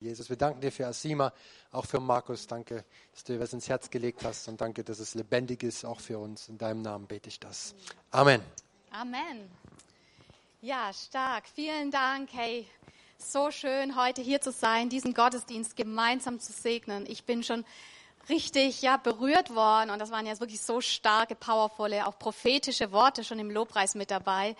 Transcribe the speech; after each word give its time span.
Jesus, 0.00 0.30
wir 0.30 0.36
danken 0.36 0.62
dir 0.62 0.72
für 0.72 0.86
Asima, 0.86 1.30
auch 1.72 1.84
für 1.84 2.00
Markus. 2.00 2.46
Danke, 2.46 2.86
dass 3.12 3.22
du 3.22 3.34
dir 3.34 3.40
was 3.40 3.52
ins 3.52 3.68
Herz 3.68 3.90
gelegt 3.90 4.24
hast 4.24 4.48
und 4.48 4.58
danke, 4.58 4.82
dass 4.82 4.98
es 4.98 5.14
lebendig 5.14 5.62
ist, 5.62 5.84
auch 5.84 6.00
für 6.00 6.18
uns. 6.18 6.48
In 6.48 6.56
deinem 6.56 6.80
Namen 6.80 7.06
bete 7.06 7.28
ich 7.28 7.38
das. 7.38 7.74
Amen. 8.10 8.40
Amen. 8.90 9.50
Ja, 10.62 10.90
stark. 10.94 11.44
Vielen 11.54 11.90
Dank. 11.90 12.30
Hey, 12.32 12.66
so 13.18 13.50
schön, 13.50 13.94
heute 13.94 14.22
hier 14.22 14.40
zu 14.40 14.52
sein, 14.52 14.88
diesen 14.88 15.12
Gottesdienst 15.12 15.76
gemeinsam 15.76 16.40
zu 16.40 16.54
segnen. 16.54 17.04
Ich 17.06 17.24
bin 17.24 17.42
schon 17.42 17.66
richtig 18.30 18.80
ja, 18.80 18.96
berührt 18.96 19.54
worden 19.54 19.90
und 19.90 19.98
das 19.98 20.10
waren 20.10 20.24
jetzt 20.24 20.40
wirklich 20.40 20.62
so 20.62 20.80
starke, 20.80 21.34
powervolle, 21.34 22.06
auch 22.06 22.18
prophetische 22.18 22.90
Worte 22.90 23.22
schon 23.22 23.38
im 23.38 23.50
Lobpreis 23.50 23.94
mit 23.94 24.10
dabei. 24.10 24.56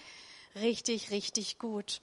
Richtig, 0.54 1.10
richtig 1.10 1.58
gut. 1.58 2.02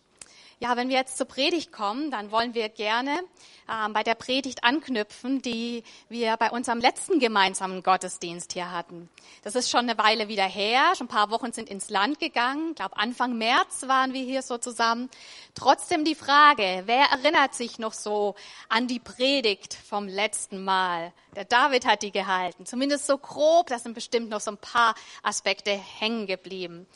Ja, 0.60 0.76
wenn 0.76 0.90
wir 0.90 0.96
jetzt 0.96 1.18
zur 1.18 1.28
Predigt 1.28 1.72
kommen, 1.72 2.10
dann 2.10 2.32
wollen 2.32 2.56
wir 2.56 2.68
gerne 2.68 3.20
äh, 3.68 3.90
bei 3.90 4.02
der 4.02 4.16
Predigt 4.16 4.64
anknüpfen, 4.64 5.40
die 5.44 5.84
wir 6.10 6.36
bei 6.38 6.50
unserem 6.50 6.80
letzten 6.80 7.20
gemeinsamen 7.20 7.84
Gottesdienst 7.84 8.54
hier 8.54 8.72
hatten. 8.72 9.08
Das 9.44 9.54
ist 9.54 9.70
schon 9.70 9.82
eine 9.82 10.00
Weile 10.00 10.30
wieder 10.30 10.46
her, 10.46 10.96
schon 10.96 11.06
ein 11.06 11.10
paar 11.10 11.30
Wochen 11.30 11.54
sind 11.54 11.70
ins 11.70 11.92
Land 11.92 12.20
gegangen. 12.20 12.70
Ich 12.72 12.78
glaube, 12.78 12.98
Anfang 12.98 13.38
März 13.38 13.84
waren 13.86 14.14
wir 14.14 14.24
hier 14.24 14.42
so 14.42 14.58
zusammen. 14.58 15.12
Trotzdem 15.54 16.04
die 16.04 16.16
Frage, 16.16 16.84
wer 16.88 17.06
erinnert 17.06 17.54
sich 17.54 17.78
noch 17.78 17.94
so 17.94 18.34
an 18.68 18.88
die 18.88 19.00
Predigt 19.00 19.76
vom 19.76 20.08
letzten 20.08 20.64
Mal? 20.64 21.14
Der 21.36 21.46
David 21.46 21.86
hat 21.86 22.02
die 22.02 22.12
gehalten, 22.12 22.66
zumindest 22.66 23.06
so 23.06 23.20
grob, 23.20 23.68
da 23.68 23.78
sind 23.78 23.94
bestimmt 23.94 24.30
noch 24.30 24.42
so 24.42 24.50
ein 24.50 24.58
paar 24.58 24.96
Aspekte 25.22 25.70
hängen 25.70 26.26
geblieben. 26.26 26.88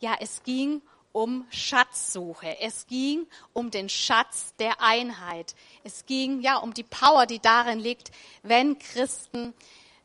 Ja, 0.00 0.16
es 0.20 0.42
ging 0.42 0.82
Schatzsuche. 1.50 2.60
Es 2.60 2.86
ging 2.86 3.26
um 3.54 3.70
den 3.70 3.88
Schatz 3.88 4.54
der 4.58 4.82
Einheit. 4.82 5.54
Es 5.82 6.04
ging 6.04 6.40
ja 6.42 6.58
um 6.58 6.74
die 6.74 6.82
Power, 6.82 7.24
die 7.24 7.38
darin 7.38 7.78
liegt, 7.78 8.10
wenn 8.42 8.78
Christen, 8.78 9.54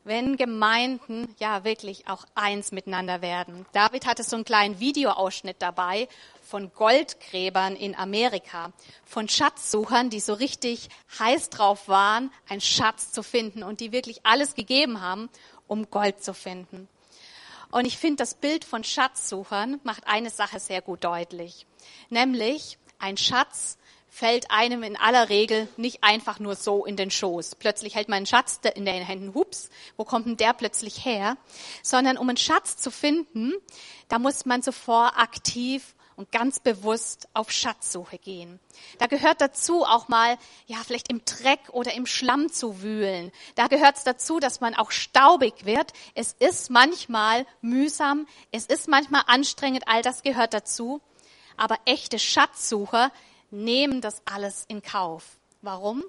wenn 0.05 0.37
Gemeinden 0.37 1.35
ja 1.37 1.63
wirklich 1.65 2.07
auch 2.07 2.25
eins 2.33 2.71
miteinander 2.71 3.21
werden. 3.21 3.65
David 3.73 4.05
hatte 4.05 4.23
so 4.23 4.37
einen 4.37 4.45
kleinen 4.45 4.79
Videoausschnitt 4.79 5.57
dabei 5.59 6.07
von 6.41 6.71
Goldgräbern 6.73 7.75
in 7.75 7.93
Amerika, 7.95 8.71
von 9.03 9.27
Schatzsuchern, 9.27 10.09
die 10.09 10.21
so 10.21 10.33
richtig 10.33 10.87
heiß 11.19 11.49
drauf 11.49 11.89
waren, 11.89 12.31
einen 12.47 12.61
Schatz 12.61 13.11
zu 13.11 13.21
finden 13.21 13.63
und 13.63 13.81
die 13.81 13.91
wirklich 13.91 14.25
alles 14.25 14.55
gegeben 14.55 15.01
haben, 15.01 15.29
um 15.67 15.89
Gold 15.89 16.23
zu 16.23 16.33
finden. 16.33 16.87
Und 17.71 17.85
ich 17.85 17.97
finde, 17.97 18.17
das 18.17 18.33
Bild 18.33 18.65
von 18.65 18.83
Schatzsuchern 18.83 19.79
macht 19.83 20.05
eine 20.07 20.29
Sache 20.29 20.59
sehr 20.59 20.81
gut 20.81 21.03
deutlich. 21.03 21.65
Nämlich, 22.09 22.77
ein 22.99 23.17
Schatz 23.17 23.77
fällt 24.09 24.51
einem 24.51 24.83
in 24.83 24.97
aller 24.97 25.29
Regel 25.29 25.69
nicht 25.77 26.03
einfach 26.03 26.39
nur 26.39 26.55
so 26.55 26.85
in 26.85 26.97
den 26.97 27.09
Schoß. 27.09 27.55
Plötzlich 27.55 27.95
hält 27.95 28.09
man 28.09 28.17
einen 28.17 28.25
Schatz 28.25 28.59
in 28.75 28.85
den 28.85 29.03
Händen, 29.03 29.33
hups, 29.33 29.69
wo 29.95 30.03
kommt 30.03 30.27
denn 30.27 30.37
der 30.37 30.53
plötzlich 30.53 31.05
her? 31.05 31.37
Sondern 31.81 32.17
um 32.17 32.27
einen 32.27 32.37
Schatz 32.37 32.75
zu 32.75 32.91
finden, 32.91 33.53
da 34.09 34.19
muss 34.19 34.45
man 34.45 34.61
zuvor 34.61 35.17
aktiv 35.17 35.95
und 36.21 36.31
ganz 36.31 36.59
bewusst 36.59 37.27
auf 37.33 37.51
Schatzsuche 37.51 38.19
gehen. 38.19 38.59
Da 38.99 39.07
gehört 39.07 39.41
dazu 39.41 39.83
auch 39.83 40.07
mal, 40.07 40.37
ja, 40.67 40.77
vielleicht 40.85 41.09
im 41.09 41.25
Dreck 41.25 41.59
oder 41.71 41.95
im 41.95 42.05
Schlamm 42.05 42.51
zu 42.51 42.83
wühlen. 42.83 43.31
Da 43.55 43.65
gehört 43.65 43.97
es 43.97 44.03
dazu, 44.03 44.39
dass 44.39 44.61
man 44.61 44.75
auch 44.75 44.91
staubig 44.91 45.65
wird. 45.65 45.93
Es 46.13 46.33
ist 46.33 46.69
manchmal 46.69 47.47
mühsam, 47.61 48.27
es 48.51 48.67
ist 48.67 48.87
manchmal 48.87 49.23
anstrengend, 49.25 49.87
all 49.87 50.03
das 50.03 50.21
gehört 50.21 50.53
dazu. 50.53 51.01
Aber 51.57 51.79
echte 51.85 52.19
Schatzsucher 52.19 53.11
nehmen 53.49 53.99
das 54.01 54.21
alles 54.25 54.65
in 54.67 54.83
Kauf. 54.83 55.39
Warum? 55.63 56.03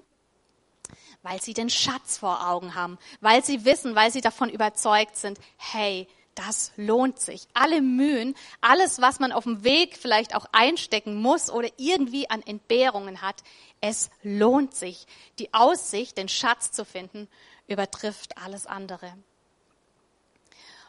Weil 1.23 1.41
sie 1.41 1.55
den 1.55 1.71
Schatz 1.71 2.19
vor 2.19 2.47
Augen 2.47 2.75
haben, 2.75 2.99
weil 3.19 3.43
sie 3.43 3.65
wissen, 3.65 3.95
weil 3.95 4.11
sie 4.11 4.21
davon 4.21 4.49
überzeugt 4.49 5.17
sind, 5.17 5.39
hey, 5.57 6.07
das 6.35 6.71
lohnt 6.75 7.19
sich. 7.19 7.47
Alle 7.53 7.81
Mühen, 7.81 8.35
alles, 8.61 9.01
was 9.01 9.19
man 9.19 9.31
auf 9.31 9.43
dem 9.43 9.63
Weg 9.63 9.97
vielleicht 9.97 10.35
auch 10.35 10.45
einstecken 10.51 11.15
muss 11.15 11.49
oder 11.49 11.69
irgendwie 11.77 12.29
an 12.29 12.41
Entbehrungen 12.41 13.21
hat, 13.21 13.43
es 13.81 14.09
lohnt 14.21 14.75
sich. 14.75 15.05
Die 15.39 15.53
Aussicht, 15.53 16.17
den 16.17 16.29
Schatz 16.29 16.71
zu 16.71 16.85
finden, 16.85 17.27
übertrifft 17.67 18.37
alles 18.37 18.65
andere. 18.65 19.13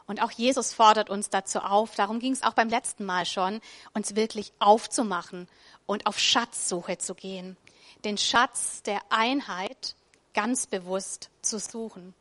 Und 0.06 0.22
auch 0.22 0.30
Jesus 0.30 0.72
fordert 0.74 1.08
uns 1.08 1.30
dazu 1.30 1.60
auf, 1.60 1.94
darum 1.94 2.18
ging 2.18 2.32
es 2.32 2.42
auch 2.42 2.52
beim 2.52 2.68
letzten 2.68 3.04
Mal 3.04 3.24
schon, 3.24 3.60
uns 3.94 4.14
wirklich 4.16 4.52
aufzumachen 4.58 5.48
und 5.86 6.06
auf 6.06 6.18
Schatzsuche 6.18 6.98
zu 6.98 7.14
gehen. 7.14 7.56
Den 8.04 8.18
Schatz 8.18 8.82
der 8.82 9.00
Einheit 9.08 9.96
ganz 10.34 10.66
bewusst 10.66 11.30
zu 11.40 11.58
suchen. 11.58 12.14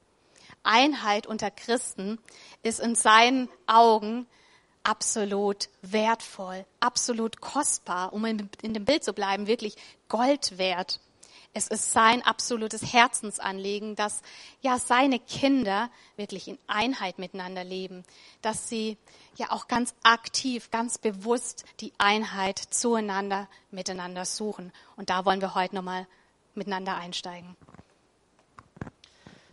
Einheit 0.63 1.28
unter 1.28 1.51
Christen 1.51 2.19
ist 2.63 2.79
in 2.79 2.96
seinen 2.96 3.50
Augen 3.68 4.28
absolut 4.84 5.69
wertvoll, 5.81 6.66
absolut 6.79 7.41
kostbar, 7.41 8.13
um 8.13 8.25
in, 8.25 8.50
dem 8.62 8.85
Bild 8.85 9.03
zu 9.03 9.13
bleiben, 9.13 9.47
wirklich 9.47 9.75
Gold 10.09 10.57
wert. 10.57 11.00
Es 11.56 11.68
ist 11.68 11.94
sein 11.94 12.23
absolutes 12.23 12.94
Herzensanliegen, 12.94 13.96
dass 13.96 14.23
ja 14.62 14.79
seine 14.79 15.19
Kinder 15.19 15.91
wirklich 16.16 16.47
in 16.47 16.57
Einheit 16.66 17.19
miteinander 17.19 17.63
leben, 17.63 18.03
dass 18.41 18.68
sie 18.69 18.97
ja 19.35 19.52
auch 19.52 19.68
ganz 19.68 19.94
aktiv, 20.02 20.72
ganz 20.72 20.97
bewusst 20.97 21.63
die 21.79 21.94
Einheit 22.00 22.57
zueinander, 22.57 23.47
miteinander 23.69 24.25
suchen. 24.25 24.72
Und 24.96 25.12
da 25.12 25.25
wollen 25.25 25.41
wir 25.41 25.53
heute 25.53 25.75
nochmal 25.75 26.07
miteinander 26.56 26.96
einsteigen. 26.96 27.56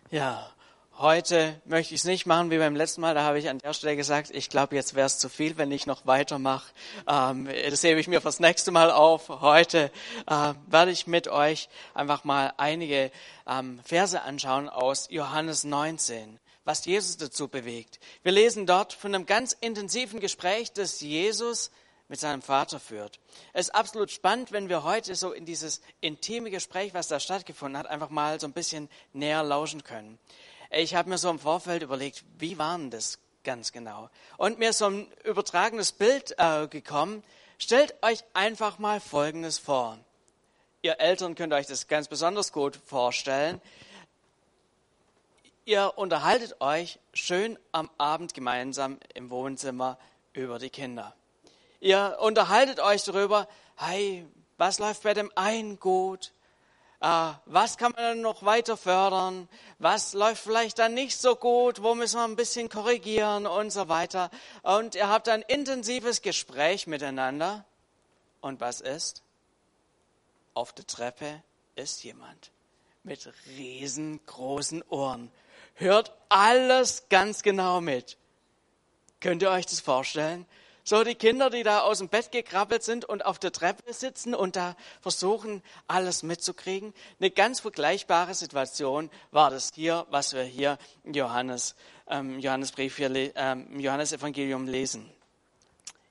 Ja, 0.09 0.51
Heute 0.97 1.59
möchte 1.65 1.95
ich 1.95 2.01
es 2.01 2.05
nicht 2.05 2.25
machen 2.25 2.51
wie 2.51 2.57
beim 2.57 2.75
letzten 2.75 3.01
Mal. 3.01 3.15
Da 3.15 3.23
habe 3.23 3.39
ich 3.39 3.49
an 3.49 3.57
der 3.57 3.73
Stelle 3.73 3.95
gesagt, 3.95 4.29
ich 4.29 4.49
glaube, 4.49 4.75
jetzt 4.75 4.93
wäre 4.93 5.07
es 5.07 5.17
zu 5.17 5.29
viel, 5.29 5.57
wenn 5.57 5.71
ich 5.71 5.87
noch 5.87 6.05
weitermache. 6.05 6.71
Ähm, 7.07 7.49
das 7.69 7.83
hebe 7.83 7.99
ich 7.99 8.07
mir 8.07 8.21
fürs 8.21 8.39
nächste 8.39 8.71
Mal 8.71 8.91
auf. 8.91 9.29
Heute 9.29 9.89
äh, 10.27 10.53
werde 10.67 10.91
ich 10.91 11.07
mit 11.07 11.27
euch 11.27 11.69
einfach 11.93 12.23
mal 12.23 12.53
einige 12.57 13.09
ähm, 13.47 13.79
Verse 13.83 14.21
anschauen 14.21 14.69
aus 14.69 15.07
Johannes 15.09 15.63
19, 15.63 16.39
was 16.65 16.85
Jesus 16.85 17.17
dazu 17.17 17.47
bewegt. 17.47 17.99
Wir 18.21 18.33
lesen 18.33 18.67
dort 18.67 18.93
von 18.93 19.15
einem 19.15 19.25
ganz 19.25 19.53
intensiven 19.53 20.19
Gespräch, 20.19 20.71
das 20.73 21.01
Jesus 21.01 21.71
mit 22.09 22.19
seinem 22.19 22.41
Vater 22.41 22.79
führt. 22.79 23.19
Es 23.53 23.67
ist 23.67 23.75
absolut 23.75 24.11
spannend, 24.11 24.51
wenn 24.51 24.67
wir 24.67 24.83
heute 24.83 25.15
so 25.15 25.31
in 25.31 25.45
dieses 25.45 25.81
intime 26.01 26.51
Gespräch, 26.51 26.93
was 26.93 27.07
da 27.07 27.21
stattgefunden 27.21 27.77
hat, 27.77 27.87
einfach 27.87 28.09
mal 28.09 28.39
so 28.39 28.45
ein 28.45 28.53
bisschen 28.53 28.89
näher 29.13 29.41
lauschen 29.41 29.83
können. 29.83 30.19
Ich 30.73 30.95
habe 30.95 31.09
mir 31.09 31.17
so 31.17 31.29
im 31.29 31.37
Vorfeld 31.37 31.83
überlegt, 31.83 32.23
wie 32.39 32.57
war 32.57 32.77
denn 32.77 32.91
das 32.91 33.19
ganz 33.43 33.73
genau? 33.73 34.09
Und 34.37 34.57
mir 34.57 34.69
ist 34.69 34.77
so 34.77 34.85
ein 34.85 35.11
übertragenes 35.25 35.91
Bild 35.91 36.33
äh, 36.37 36.67
gekommen. 36.67 37.23
Stellt 37.57 37.93
euch 38.01 38.23
einfach 38.33 38.79
mal 38.79 39.01
Folgendes 39.01 39.59
vor. 39.59 39.97
Ihr 40.81 41.01
Eltern 41.01 41.35
könnt 41.35 41.51
euch 41.51 41.67
das 41.67 41.89
ganz 41.89 42.07
besonders 42.07 42.53
gut 42.53 42.79
vorstellen. 42.85 43.59
Ihr 45.65 45.91
unterhaltet 45.97 46.61
euch 46.61 46.99
schön 47.13 47.59
am 47.73 47.89
Abend 47.97 48.33
gemeinsam 48.33 48.97
im 49.13 49.29
Wohnzimmer 49.29 49.99
über 50.31 50.57
die 50.57 50.69
Kinder. 50.69 51.13
Ihr 51.81 52.17
unterhaltet 52.21 52.79
euch 52.79 53.03
darüber, 53.03 53.49
hey, 53.75 54.25
was 54.57 54.79
läuft 54.79 55.03
bei 55.03 55.13
dem 55.13 55.31
einen 55.35 55.79
gut? 55.81 56.31
Äh, 57.01 57.31
was 57.45 57.77
kann 57.77 57.93
man 57.93 58.03
dann 58.03 58.21
noch 58.21 58.43
weiter 58.43 58.77
fördern, 58.77 59.49
was 59.79 60.13
läuft 60.13 60.43
vielleicht 60.43 60.77
dann 60.79 60.93
nicht 60.93 61.19
so 61.19 61.35
gut, 61.35 61.81
wo 61.81 61.95
müssen 61.95 62.17
wir 62.17 62.25
ein 62.25 62.35
bisschen 62.35 62.69
korrigieren 62.69 63.47
und 63.47 63.71
so 63.71 63.89
weiter. 63.89 64.29
Und 64.61 64.93
ihr 64.95 65.09
habt 65.09 65.27
ein 65.27 65.41
intensives 65.41 66.21
Gespräch 66.21 66.85
miteinander. 66.85 67.65
Und 68.39 68.61
was 68.61 68.81
ist? 68.81 69.23
Auf 70.53 70.73
der 70.73 70.85
Treppe 70.85 71.41
ist 71.75 72.03
jemand 72.03 72.51
mit 73.03 73.31
riesengroßen 73.57 74.83
Ohren. 74.89 75.31
Hört 75.75 76.13
alles 76.29 77.07
ganz 77.09 77.41
genau 77.41 77.81
mit. 77.81 78.17
Könnt 79.21 79.41
ihr 79.41 79.49
euch 79.49 79.65
das 79.65 79.79
vorstellen? 79.79 80.45
So 80.83 81.03
die 81.03 81.15
Kinder, 81.15 81.49
die 81.49 81.63
da 81.63 81.81
aus 81.81 81.99
dem 81.99 82.09
Bett 82.09 82.31
gekrabbelt 82.31 82.83
sind 82.83 83.05
und 83.05 83.25
auf 83.25 83.37
der 83.37 83.51
Treppe 83.51 83.93
sitzen 83.93 84.33
und 84.33 84.55
da 84.55 84.75
versuchen, 85.01 85.61
alles 85.87 86.23
mitzukriegen. 86.23 86.93
Eine 87.19 87.29
ganz 87.29 87.59
vergleichbare 87.59 88.33
Situation 88.33 89.11
war 89.31 89.51
das 89.51 89.71
hier, 89.75 90.07
was 90.09 90.33
wir 90.33 90.43
hier 90.43 90.77
im 91.03 91.13
Johannes, 91.13 91.75
ähm, 92.07 92.39
Johannesbrief, 92.39 92.99
ähm, 92.99 93.79
Johannes 93.79 94.11
Evangelium 94.11 94.67
lesen. 94.67 95.09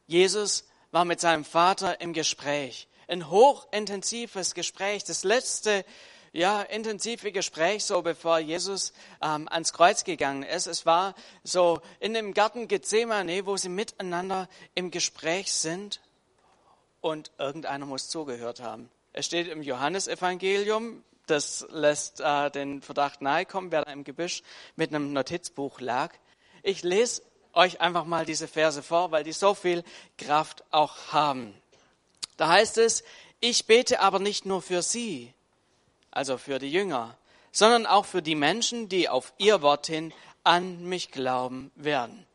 Jesus 0.06 0.64
war 0.92 1.04
mit 1.04 1.20
seinem 1.20 1.44
Vater 1.44 2.00
im 2.00 2.12
Gespräch. 2.12 2.88
Ein 3.08 3.28
hochintensives 3.28 4.54
Gespräch. 4.54 5.02
Das 5.04 5.24
letzte 5.24 5.84
ja, 6.32 6.62
intensive 6.62 7.32
Gespräch, 7.32 7.84
so 7.84 8.02
bevor 8.02 8.38
Jesus 8.38 8.92
ähm, 9.20 9.48
ans 9.48 9.72
Kreuz 9.72 10.04
gegangen 10.04 10.42
ist. 10.42 10.66
Es 10.66 10.86
war 10.86 11.14
so 11.42 11.80
in 11.98 12.14
dem 12.14 12.34
Garten 12.34 12.68
Gethsemane, 12.68 13.46
wo 13.46 13.56
sie 13.56 13.68
miteinander 13.68 14.48
im 14.74 14.90
Gespräch 14.90 15.52
sind 15.52 16.00
und 17.00 17.32
irgendeiner 17.38 17.86
muss 17.86 18.08
zugehört 18.08 18.60
haben. 18.60 18.90
Es 19.12 19.26
steht 19.26 19.48
im 19.48 19.62
Johannesevangelium, 19.62 21.02
das 21.26 21.66
lässt 21.70 22.20
äh, 22.20 22.50
den 22.50 22.82
Verdacht 22.82 23.22
nahekommen, 23.22 23.72
wer 23.72 23.84
da 23.84 23.92
im 23.92 24.04
Gebüsch 24.04 24.42
mit 24.76 24.90
einem 24.90 25.12
Notizbuch 25.12 25.80
lag. 25.80 26.14
Ich 26.62 26.82
lese 26.82 27.22
euch 27.52 27.80
einfach 27.80 28.04
mal 28.04 28.24
diese 28.24 28.46
Verse 28.46 28.82
vor, 28.82 29.10
weil 29.10 29.24
die 29.24 29.32
so 29.32 29.54
viel 29.54 29.82
Kraft 30.16 30.62
auch 30.70 31.12
haben. 31.12 31.54
Da 32.36 32.48
heißt 32.48 32.78
es, 32.78 33.02
ich 33.40 33.66
bete 33.66 34.00
aber 34.00 34.18
nicht 34.18 34.46
nur 34.46 34.62
für 34.62 34.82
sie, 34.82 35.32
also 36.10 36.38
für 36.38 36.58
die 36.58 36.70
Jünger, 36.70 37.16
sondern 37.52 37.86
auch 37.86 38.04
für 38.04 38.22
die 38.22 38.34
Menschen, 38.34 38.88
die 38.88 39.08
auf 39.08 39.32
ihr 39.38 39.62
Wort 39.62 39.86
hin 39.86 40.12
an 40.44 40.84
mich 40.84 41.10
glauben 41.10 41.70
werden. 41.74 42.26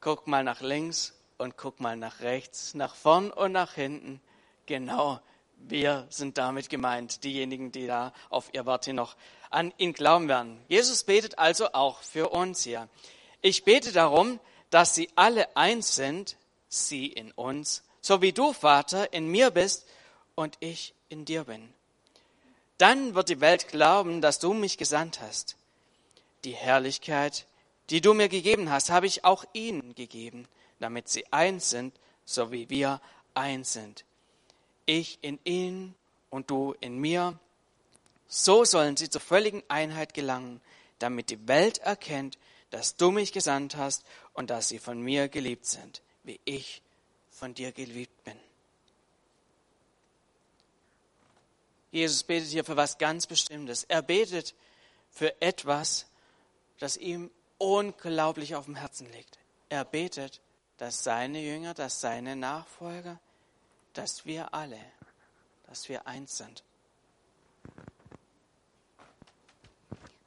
Guck 0.00 0.26
mal 0.26 0.44
nach 0.44 0.60
links 0.60 1.14
und 1.38 1.56
guck 1.56 1.80
mal 1.80 1.96
nach 1.96 2.20
rechts, 2.20 2.74
nach 2.74 2.94
vorn 2.94 3.30
und 3.30 3.52
nach 3.52 3.74
hinten. 3.74 4.20
Genau, 4.66 5.20
wir 5.56 6.06
sind 6.10 6.38
damit 6.38 6.68
gemeint, 6.68 7.24
diejenigen, 7.24 7.72
die 7.72 7.86
da 7.86 8.12
auf 8.30 8.52
ihr 8.52 8.66
Wort 8.66 8.84
hin 8.84 8.96
noch 8.96 9.16
an 9.50 9.72
ihn 9.78 9.92
glauben 9.92 10.28
werden. 10.28 10.60
Jesus 10.68 11.04
betet 11.04 11.38
also 11.38 11.72
auch 11.72 12.02
für 12.02 12.30
uns 12.30 12.62
hier. 12.62 12.88
Ich 13.42 13.64
bete 13.64 13.92
darum, 13.92 14.40
dass 14.70 14.94
sie 14.94 15.08
alle 15.14 15.56
eins 15.56 15.94
sind, 15.94 16.36
sie 16.68 17.06
in 17.06 17.32
uns, 17.32 17.84
so 18.00 18.22
wie 18.22 18.32
du, 18.32 18.52
Vater, 18.52 19.12
in 19.12 19.28
mir 19.28 19.50
bist 19.50 19.86
und 20.34 20.56
ich 20.60 20.94
in 21.08 21.24
dir 21.24 21.44
bin. 21.44 21.72
Dann 22.78 23.14
wird 23.14 23.28
die 23.28 23.40
Welt 23.40 23.68
glauben, 23.68 24.20
dass 24.20 24.38
du 24.38 24.52
mich 24.52 24.76
gesandt 24.76 25.20
hast. 25.20 25.56
Die 26.44 26.52
Herrlichkeit, 26.52 27.46
die 27.90 28.00
du 28.00 28.14
mir 28.14 28.28
gegeben 28.28 28.70
hast, 28.70 28.90
habe 28.90 29.06
ich 29.06 29.24
auch 29.24 29.44
ihnen 29.52 29.94
gegeben, 29.94 30.46
damit 30.78 31.08
sie 31.08 31.24
eins 31.32 31.70
sind, 31.70 31.94
so 32.24 32.52
wie 32.52 32.68
wir 32.68 33.00
eins 33.34 33.72
sind. 33.72 34.04
Ich 34.84 35.18
in 35.22 35.38
ihnen 35.44 35.94
und 36.30 36.50
du 36.50 36.74
in 36.80 36.98
mir. 36.98 37.38
So 38.28 38.64
sollen 38.64 38.96
sie 38.96 39.08
zur 39.08 39.20
völligen 39.20 39.62
Einheit 39.68 40.14
gelangen, 40.14 40.60
damit 40.98 41.30
die 41.30 41.48
Welt 41.48 41.78
erkennt, 41.78 42.38
dass 42.70 42.96
du 42.96 43.10
mich 43.10 43.32
gesandt 43.32 43.76
hast 43.76 44.04
und 44.34 44.50
dass 44.50 44.68
sie 44.68 44.78
von 44.78 45.00
mir 45.00 45.28
geliebt 45.28 45.66
sind, 45.66 46.02
wie 46.24 46.40
ich 46.44 46.82
von 47.30 47.54
dir 47.54 47.72
geliebt 47.72 48.24
bin. 48.24 48.36
Jesus 51.96 52.24
betet 52.24 52.50
hier 52.50 52.62
für 52.62 52.76
was 52.76 52.98
ganz 52.98 53.26
Bestimmtes. 53.26 53.84
Er 53.84 54.02
betet 54.02 54.54
für 55.10 55.40
etwas, 55.40 56.04
das 56.78 56.98
ihm 56.98 57.30
unglaublich 57.56 58.54
auf 58.54 58.66
dem 58.66 58.76
Herzen 58.76 59.10
liegt. 59.12 59.38
Er 59.70 59.86
betet, 59.86 60.42
dass 60.76 61.02
seine 61.02 61.40
Jünger, 61.40 61.72
dass 61.72 62.02
seine 62.02 62.36
Nachfolger, 62.36 63.18
dass 63.94 64.26
wir 64.26 64.52
alle, 64.52 64.78
dass 65.68 65.88
wir 65.88 66.06
eins 66.06 66.36
sind. 66.36 66.62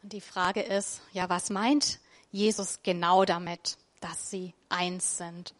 Und 0.01 0.12
die 0.12 0.21
Frage 0.21 0.63
ist, 0.63 1.01
ja, 1.13 1.30
was 1.30 1.51
meint 1.51 2.00
Jesus 2.31 2.80
genau 2.81 3.25
damit, 3.25 3.77
dass 4.00 4.31
sie 4.31 4.56
eins 4.69 5.18
sind? 5.18 5.54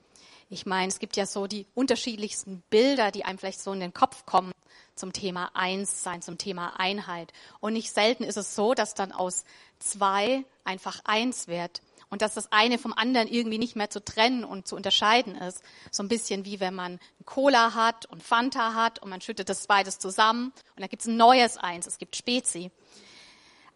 Ich 0.50 0.66
meine, 0.66 0.88
es 0.88 0.98
gibt 0.98 1.18
ja 1.18 1.28
so 1.28 1.46
die 1.46 1.68
unterschiedlichsten 1.76 2.64
Bilder, 2.72 3.12
die 3.12 3.26
einem 3.26 3.38
vielleicht 3.38 3.60
so 3.60 3.72
in 3.74 3.80
den 3.80 3.94
Kopf 3.94 4.26
kommen 4.26 4.52
zum 5.00 5.14
Thema 5.14 5.52
Einssein, 5.54 6.22
zum 6.22 6.38
Thema 6.38 6.80
Einheit. 6.80 7.34
Und 7.60 7.74
nicht 7.74 7.92
selten 7.92 8.24
ist 8.24 8.38
es 8.38 8.56
so, 8.56 8.74
dass 8.74 8.94
dann 8.94 9.12
aus 9.12 9.46
zwei 9.80 10.46
einfach 10.64 11.02
eins 11.06 11.48
wird 11.48 11.82
und 12.10 12.22
dass 12.22 12.34
das 12.34 12.52
eine 12.52 12.78
vom 12.78 12.94
anderen 12.94 13.28
irgendwie 13.28 13.58
nicht 13.58 13.76
mehr 13.76 13.90
zu 13.90 14.04
trennen 14.04 14.44
und 14.44 14.68
zu 14.68 14.76
unterscheiden 14.76 15.36
ist. 15.36 15.62
So 15.92 16.04
ein 16.04 16.08
bisschen 16.10 16.46
wie 16.46 16.60
wenn 16.60 16.76
man 16.76 17.00
Cola 17.26 17.74
hat 17.74 18.06
und 18.08 18.24
Fanta 18.24 18.74
hat 18.74 19.00
und 19.00 19.10
man 19.10 19.22
schüttet 19.22 19.50
das 19.50 19.68
beides 19.68 20.00
zusammen 20.00 20.52
und 20.76 20.80
dann 20.80 20.90
gibt 20.90 21.02
es 21.02 21.08
ein 21.08 21.18
neues 21.18 21.58
Eins, 21.58 21.88
es 21.88 21.98
gibt 21.98 22.16
Spezi. 22.16 22.72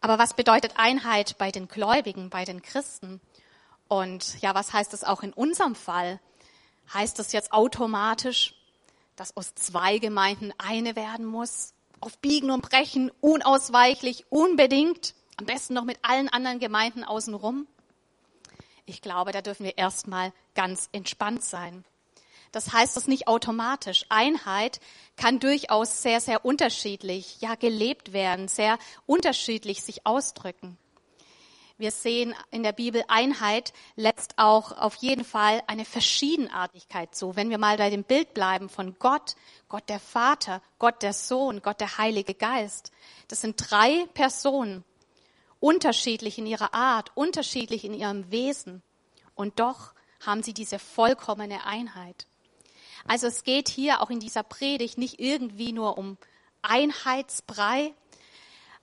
Aber 0.02 0.20
was 0.20 0.34
bedeutet 0.34 0.74
Einheit 0.76 1.38
bei 1.38 1.52
den 1.52 1.70
Gläubigen, 1.70 2.30
bei 2.30 2.44
den 2.44 2.62
Christen? 2.62 3.22
Und 3.88 4.42
ja, 4.42 4.54
was 4.54 4.74
heißt 4.74 4.92
das 4.92 5.04
auch 5.04 5.24
in 5.24 5.32
unserem 5.32 5.76
Fall? 5.76 6.20
Heißt 6.94 7.18
das 7.20 7.32
jetzt 7.32 7.54
automatisch, 7.54 8.56
dass 9.16 9.36
aus 9.38 9.56
zwei 9.56 10.00
Gemeinden 10.00 10.54
eine 10.58 10.96
werden 10.96 11.26
muss? 11.26 11.74
Auf 12.00 12.18
Biegen 12.20 12.52
und 12.52 12.62
Brechen, 12.62 13.12
unausweichlich, 13.22 14.26
unbedingt? 14.30 15.16
Am 15.38 15.46
besten 15.46 15.74
noch 15.74 15.86
mit 15.86 16.00
allen 16.02 16.30
anderen 16.30 16.60
Gemeinden 16.60 17.04
außenrum? 17.04 17.68
Ich 18.86 19.02
glaube, 19.02 19.32
da 19.32 19.42
dürfen 19.42 19.66
wir 19.66 19.78
erstmal 19.78 20.34
ganz 20.56 20.90
entspannt 20.92 21.44
sein. 21.44 21.86
Das 22.52 22.72
heißt 22.72 22.96
das 22.96 23.08
nicht 23.08 23.28
automatisch. 23.28 24.06
Einheit 24.10 24.80
kann 25.16 25.40
durchaus 25.40 26.04
sehr, 26.04 26.22
sehr 26.22 26.46
unterschiedlich, 26.46 27.42
ja, 27.42 27.56
gelebt 27.56 28.14
werden, 28.14 28.48
sehr 28.48 28.78
unterschiedlich 29.08 29.82
sich 29.82 30.06
ausdrücken. 30.06 30.78
Wir 31.78 31.90
sehen 31.90 32.36
in 32.52 32.62
der 32.62 32.72
Bibel 32.72 33.04
Einheit 33.08 33.74
letzt 33.96 34.36
auch 34.38 34.72
auf 34.74 34.96
jeden 34.96 35.26
Fall 35.26 35.64
eine 35.66 35.86
Verschiedenartigkeit 35.86 37.16
zu. 37.16 37.36
Wenn 37.36 37.50
wir 37.50 37.58
mal 37.58 37.78
bei 37.78 37.90
dem 37.90 38.04
Bild 38.04 38.36
bleiben 38.36 38.70
von 38.70 39.00
Gott, 39.00 39.36
Gott 39.70 39.90
der 39.90 40.00
Vater, 40.00 40.62
Gott 40.78 41.02
der 41.02 41.14
Sohn, 41.14 41.64
Gott 41.64 41.80
der 41.80 41.98
Heilige 41.98 42.36
Geist. 42.36 42.92
Das 43.28 43.42
sind 43.42 43.56
drei 43.58 44.06
Personen, 44.14 44.84
unterschiedlich 45.60 46.38
in 46.38 46.46
ihrer 46.46 46.76
Art, 46.76 47.12
unterschiedlich 47.16 47.86
in 47.86 47.96
ihrem 47.96 48.30
Wesen. 48.30 48.84
Und 49.34 49.60
doch 49.60 49.94
haben 50.24 50.44
sie 50.44 50.54
diese 50.54 50.78
vollkommene 50.78 51.66
Einheit. 51.66 52.28
Also 53.08 53.28
es 53.28 53.44
geht 53.44 53.68
hier 53.68 54.02
auch 54.02 54.12
in 54.12 54.20
dieser 54.20 54.44
Predigt 54.44 55.00
nicht 55.00 55.20
irgendwie 55.20 55.74
nur 55.74 55.98
um 55.98 56.18
Einheitsbrei, 56.62 57.94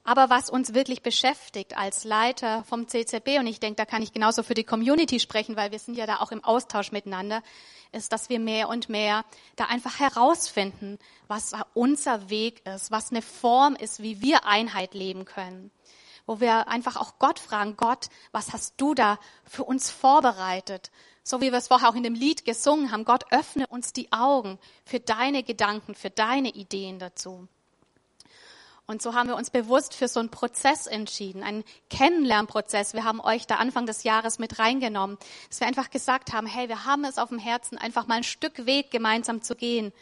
aber 0.03 0.31
was 0.31 0.49
uns 0.49 0.75
wirklich 0.75 1.03
beschäftigt 1.03 1.77
als 1.77 2.05
Leiter 2.05 2.65
vom 2.65 2.89
CCB, 2.89 3.39
und 3.39 3.47
ich 3.47 3.61
denke, 3.61 3.77
da 3.77 3.85
kann 3.85 4.03
ich 4.03 4.13
genauso 4.13 4.43
für 4.43 4.55
die 4.55 4.65
Community 4.65 5.21
sprechen, 5.21 5.57
weil 5.57 5.73
wir 5.73 5.79
sind 5.79 5.97
ja 5.97 6.07
da 6.07 6.17
auch 6.17 6.33
im 6.33 6.43
Austausch 6.43 6.91
miteinander, 6.91 7.43
ist, 7.93 8.13
dass 8.13 8.29
wir 8.29 8.41
mehr 8.41 8.69
und 8.69 8.89
mehr 8.89 9.25
da 9.57 9.67
einfach 9.67 9.99
herausfinden, 10.01 10.99
was 11.29 11.53
unser 11.75 12.31
Weg 12.31 12.65
ist, 12.67 12.91
was 12.91 13.11
eine 13.11 13.23
Form 13.23 13.75
ist, 13.75 14.03
wie 14.03 14.23
wir 14.23 14.47
Einheit 14.47 14.95
leben 14.95 15.25
können. 15.25 15.71
Wo 16.27 16.41
wir 16.41 16.69
einfach 16.69 16.97
auch 16.97 17.19
Gott 17.19 17.39
fragen, 17.39 17.77
Gott, 17.77 18.09
was 18.31 18.53
hast 18.53 18.75
du 18.81 18.95
da 18.95 19.19
für 19.45 19.65
uns 19.65 19.91
vorbereitet? 19.91 20.91
So 21.25 21.41
wie 21.41 21.51
wir 21.51 21.59
es 21.59 21.69
vorher 21.69 21.89
auch 21.89 21.95
in 21.95 22.05
dem 22.05 22.15
Lied 22.15 22.45
gesungen 22.45 22.93
haben, 22.93 23.05
Gott, 23.05 23.25
öffne 23.33 23.67
uns 23.67 23.93
die 23.93 24.13
Augen 24.13 24.59
für 24.85 25.01
deine 25.01 25.43
Gedanken, 25.43 25.95
für 25.95 26.11
deine 26.11 26.51
Ideen 26.51 26.99
dazu. 26.99 27.49
Und 28.91 29.01
so 29.01 29.15
haben 29.15 29.29
wir 29.29 29.37
uns 29.37 29.51
bewusst 29.51 29.95
für 29.95 30.09
so 30.09 30.19
einen 30.19 30.31
Prozess 30.31 30.89
entschieden, 30.89 31.45
einen 31.45 31.63
Kennenlernprozess. 31.91 32.93
Wir 32.93 33.05
haben 33.05 33.21
euch 33.21 33.47
da 33.47 33.55
Anfang 33.55 33.87
des 33.87 34.03
Jahres 34.03 34.41
mit 34.41 34.59
reingenommen, 34.59 35.17
dass 35.49 35.61
wir 35.61 35.69
einfach 35.69 35.91
gesagt 35.91 36.33
haben, 36.33 36.49
hey, 36.49 36.69
wir 36.69 36.87
haben 36.87 37.05
es 37.05 37.17
auf 37.17 37.29
dem 37.29 37.39
Herzen, 37.39 37.79
einfach 37.79 38.09
mal 38.09 38.17
ein 38.17 38.25
Stück 38.25 38.67
Weg 38.67 38.91
gemeinsam 38.91 39.43
zu 39.43 39.55
gehen, 39.55 39.93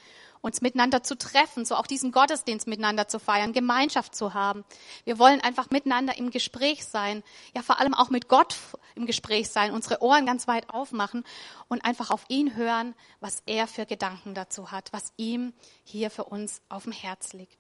uns 0.40 0.62
miteinander 0.62 1.02
zu 1.02 1.18
treffen, 1.18 1.66
so 1.66 1.74
auch 1.74 1.86
diesen 1.86 2.12
Gottesdienst 2.12 2.66
miteinander 2.66 3.08
zu 3.08 3.18
feiern, 3.18 3.52
Gemeinschaft 3.52 4.16
zu 4.16 4.32
haben. 4.32 4.64
Wir 5.04 5.18
wollen 5.18 5.42
einfach 5.42 5.68
miteinander 5.68 6.16
im 6.16 6.30
Gespräch 6.30 6.86
sein, 6.86 7.22
ja 7.54 7.60
vor 7.60 7.80
allem 7.80 7.92
auch 7.92 8.08
mit 8.08 8.26
Gott 8.26 8.56
im 8.94 9.04
Gespräch 9.04 9.50
sein, 9.50 9.72
unsere 9.72 10.00
Ohren 10.00 10.24
ganz 10.24 10.48
weit 10.48 10.70
aufmachen 10.70 11.24
und 11.68 11.84
einfach 11.84 12.10
auf 12.10 12.24
ihn 12.28 12.56
hören, 12.56 12.94
was 13.20 13.42
er 13.44 13.66
für 13.66 13.84
Gedanken 13.84 14.32
dazu 14.32 14.72
hat, 14.72 14.94
was 14.94 15.12
ihm 15.18 15.52
hier 15.84 16.10
für 16.10 16.24
uns 16.24 16.62
auf 16.70 16.84
dem 16.84 16.92
Herz 16.92 17.34
liegt. 17.34 17.57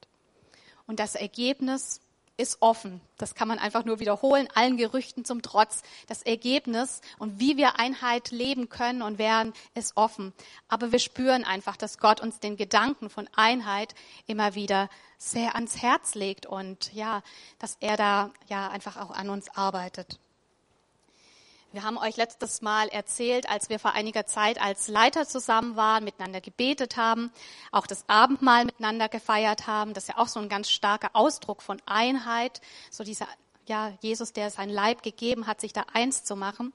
Und 0.88 0.98
das 0.98 1.14
Ergebnis 1.14 2.00
ist 2.38 2.62
offen. 2.62 3.00
Das 3.18 3.34
kann 3.34 3.48
man 3.48 3.58
einfach 3.58 3.84
nur 3.84 4.00
wiederholen, 4.00 4.48
allen 4.54 4.76
Gerüchten 4.76 5.24
zum 5.24 5.42
Trotz. 5.42 5.82
Das 6.06 6.22
Ergebnis 6.22 7.02
und 7.18 7.38
wie 7.40 7.56
wir 7.56 7.78
Einheit 7.78 8.30
leben 8.30 8.68
können 8.68 9.02
und 9.02 9.18
werden, 9.18 9.52
ist 9.74 9.96
offen. 9.96 10.32
Aber 10.68 10.90
wir 10.90 10.98
spüren 11.00 11.44
einfach, 11.44 11.76
dass 11.76 11.98
Gott 11.98 12.20
uns 12.20 12.40
den 12.40 12.56
Gedanken 12.56 13.10
von 13.10 13.28
Einheit 13.34 13.94
immer 14.26 14.54
wieder 14.54 14.88
sehr 15.18 15.56
ans 15.56 15.82
Herz 15.82 16.14
legt 16.14 16.46
und 16.46 16.92
ja, 16.94 17.22
dass 17.58 17.76
er 17.80 17.96
da 17.96 18.30
ja 18.48 18.68
einfach 18.70 18.96
auch 18.96 19.10
an 19.10 19.30
uns 19.30 19.48
arbeitet. 19.54 20.18
Wir 21.70 21.82
haben 21.82 21.98
euch 21.98 22.16
letztes 22.16 22.62
Mal 22.62 22.88
erzählt, 22.88 23.50
als 23.50 23.68
wir 23.68 23.78
vor 23.78 23.92
einiger 23.92 24.24
Zeit 24.24 24.58
als 24.58 24.88
Leiter 24.88 25.26
zusammen 25.26 25.76
waren, 25.76 26.02
miteinander 26.02 26.40
gebetet 26.40 26.96
haben, 26.96 27.30
auch 27.72 27.86
das 27.86 28.04
Abendmahl 28.08 28.64
miteinander 28.64 29.10
gefeiert 29.10 29.66
haben. 29.66 29.92
Das 29.92 30.04
ist 30.04 30.08
ja 30.08 30.16
auch 30.16 30.28
so 30.28 30.40
ein 30.40 30.48
ganz 30.48 30.70
starker 30.70 31.10
Ausdruck 31.12 31.60
von 31.60 31.82
Einheit, 31.84 32.62
so 32.90 33.04
dieser 33.04 33.28
ja, 33.68 33.92
Jesus, 34.00 34.32
der 34.32 34.50
sein 34.50 34.70
Leib 34.70 35.02
gegeben 35.02 35.46
hat, 35.46 35.60
sich 35.60 35.72
da 35.72 35.84
eins 35.92 36.24
zu 36.24 36.36
machen, 36.36 36.72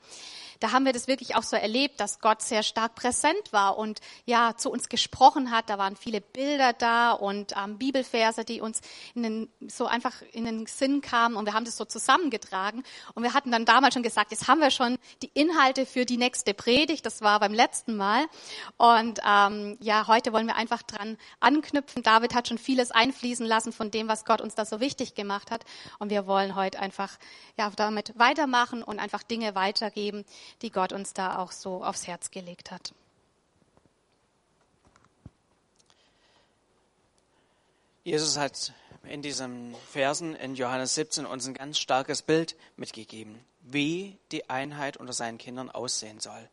da 0.63 0.71
haben 0.71 0.85
wir 0.85 0.93
das 0.93 1.09
wirklich 1.09 1.35
auch 1.35 1.43
so 1.43 1.57
erlebt, 1.57 1.99
dass 1.99 2.21
Gott 2.21 2.41
sehr 2.41 2.63
stark 2.63 2.95
präsent 2.95 3.51
war 3.51 3.77
und 3.77 3.99
ja 4.25 4.55
zu 4.55 4.71
uns 4.71 4.87
gesprochen 4.87 5.51
hat. 5.51 5.69
Da 5.69 5.77
waren 5.77 5.97
viele 5.97 6.21
Bilder 6.21 6.71
da 6.71 7.11
und 7.11 7.53
ähm, 7.61 7.77
Bibelverse, 7.77 8.45
die 8.45 8.61
uns 8.61 8.79
den, 9.13 9.49
so 9.67 9.87
einfach 9.87 10.21
in 10.31 10.45
den 10.45 10.65
Sinn 10.65 11.01
kamen 11.01 11.35
und 11.35 11.45
wir 11.45 11.53
haben 11.53 11.65
das 11.65 11.75
so 11.75 11.83
zusammengetragen 11.83 12.83
und 13.13 13.23
wir 13.23 13.33
hatten 13.33 13.51
dann 13.51 13.65
damals 13.65 13.93
schon 13.93 14.03
gesagt, 14.03 14.31
jetzt 14.31 14.47
haben 14.47 14.61
wir 14.61 14.71
schon 14.71 14.97
die 15.21 15.31
Inhalte 15.33 15.85
für 15.85 16.05
die 16.05 16.15
nächste 16.15 16.53
Predigt. 16.53 17.05
Das 17.05 17.21
war 17.21 17.41
beim 17.41 17.53
letzten 17.53 17.97
Mal 17.97 18.25
und 18.77 19.19
ähm, 19.29 19.77
ja, 19.81 20.07
heute 20.07 20.31
wollen 20.31 20.47
wir 20.47 20.55
einfach 20.55 20.81
dran 20.81 21.17
anknüpfen. 21.41 22.03
David 22.03 22.33
hat 22.33 22.47
schon 22.47 22.57
vieles 22.57 22.91
einfließen 22.91 23.45
lassen 23.45 23.73
von 23.73 23.91
dem, 23.91 24.07
was 24.07 24.23
Gott 24.23 24.39
uns 24.39 24.55
da 24.55 24.63
so 24.63 24.79
wichtig 24.79 25.13
gemacht 25.13 25.51
hat 25.51 25.65
und 25.99 26.09
wir 26.09 26.25
wollen 26.25 26.55
heute 26.55 26.79
einfach 26.83 27.17
ja 27.57 27.71
damit 27.75 28.13
weitermachen 28.19 28.83
und 28.83 28.99
einfach 28.99 29.23
Dinge 29.23 29.55
weitergeben, 29.55 30.25
die 30.61 30.69
Gott 30.69 30.93
uns 30.93 31.13
da 31.13 31.39
auch 31.39 31.51
so 31.51 31.83
aufs 31.83 32.05
Herz 32.05 32.29
gelegt 32.29 32.69
hat. 32.69 32.93
Jesus 38.03 38.37
hat 38.37 38.73
in 39.03 39.21
diesen 39.21 39.75
Versen 39.89 40.35
in 40.35 40.55
Johannes 40.55 40.95
17 40.95 41.25
uns 41.25 41.47
ein 41.47 41.53
ganz 41.53 41.79
starkes 41.79 42.21
Bild 42.21 42.55
mitgegeben, 42.75 43.39
wie 43.61 44.17
die 44.31 44.49
Einheit 44.49 44.97
unter 44.97 45.13
seinen 45.13 45.37
Kindern 45.37 45.71
aussehen 45.71 46.19
soll. 46.19 46.49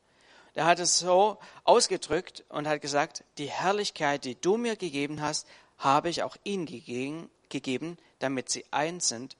Er 0.54 0.64
hat 0.64 0.80
es 0.80 0.98
so 0.98 1.38
ausgedrückt 1.64 2.44
und 2.48 2.66
hat 2.66 2.80
gesagt, 2.80 3.24
die 3.38 3.50
Herrlichkeit, 3.50 4.24
die 4.24 4.40
du 4.40 4.56
mir 4.56 4.76
gegeben 4.76 5.20
hast, 5.20 5.46
habe 5.78 6.08
ich 6.08 6.22
auch 6.22 6.36
ihnen 6.44 6.66
gegeben, 6.66 7.30
gegeben, 7.48 7.96
damit 8.18 8.50
sie 8.50 8.64
eins 8.70 9.08
sind. 9.08 9.36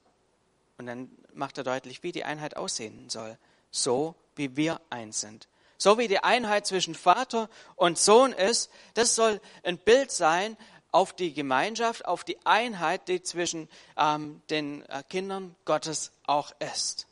Und 0.81 0.87
dann 0.87 1.11
macht 1.35 1.59
er 1.59 1.63
deutlich, 1.63 2.01
wie 2.01 2.11
die 2.11 2.23
Einheit 2.23 2.57
aussehen 2.57 3.07
soll. 3.07 3.37
So 3.69 4.15
wie 4.35 4.57
wir 4.57 4.81
eins 4.89 5.21
sind. 5.21 5.47
So 5.77 5.99
wie 5.99 6.07
die 6.07 6.23
Einheit 6.23 6.65
zwischen 6.65 6.95
Vater 6.95 7.51
und 7.75 7.99
Sohn 7.99 8.33
ist, 8.33 8.71
das 8.95 9.13
soll 9.13 9.39
ein 9.61 9.77
Bild 9.77 10.11
sein 10.11 10.57
auf 10.91 11.13
die 11.13 11.35
Gemeinschaft, 11.35 12.05
auf 12.05 12.23
die 12.23 12.43
Einheit, 12.47 13.09
die 13.09 13.21
zwischen 13.21 13.69
ähm, 13.95 14.41
den 14.49 14.83
äh, 14.89 15.03
Kindern 15.07 15.55
Gottes 15.65 16.11
auch 16.25 16.51
ist. 16.73 17.05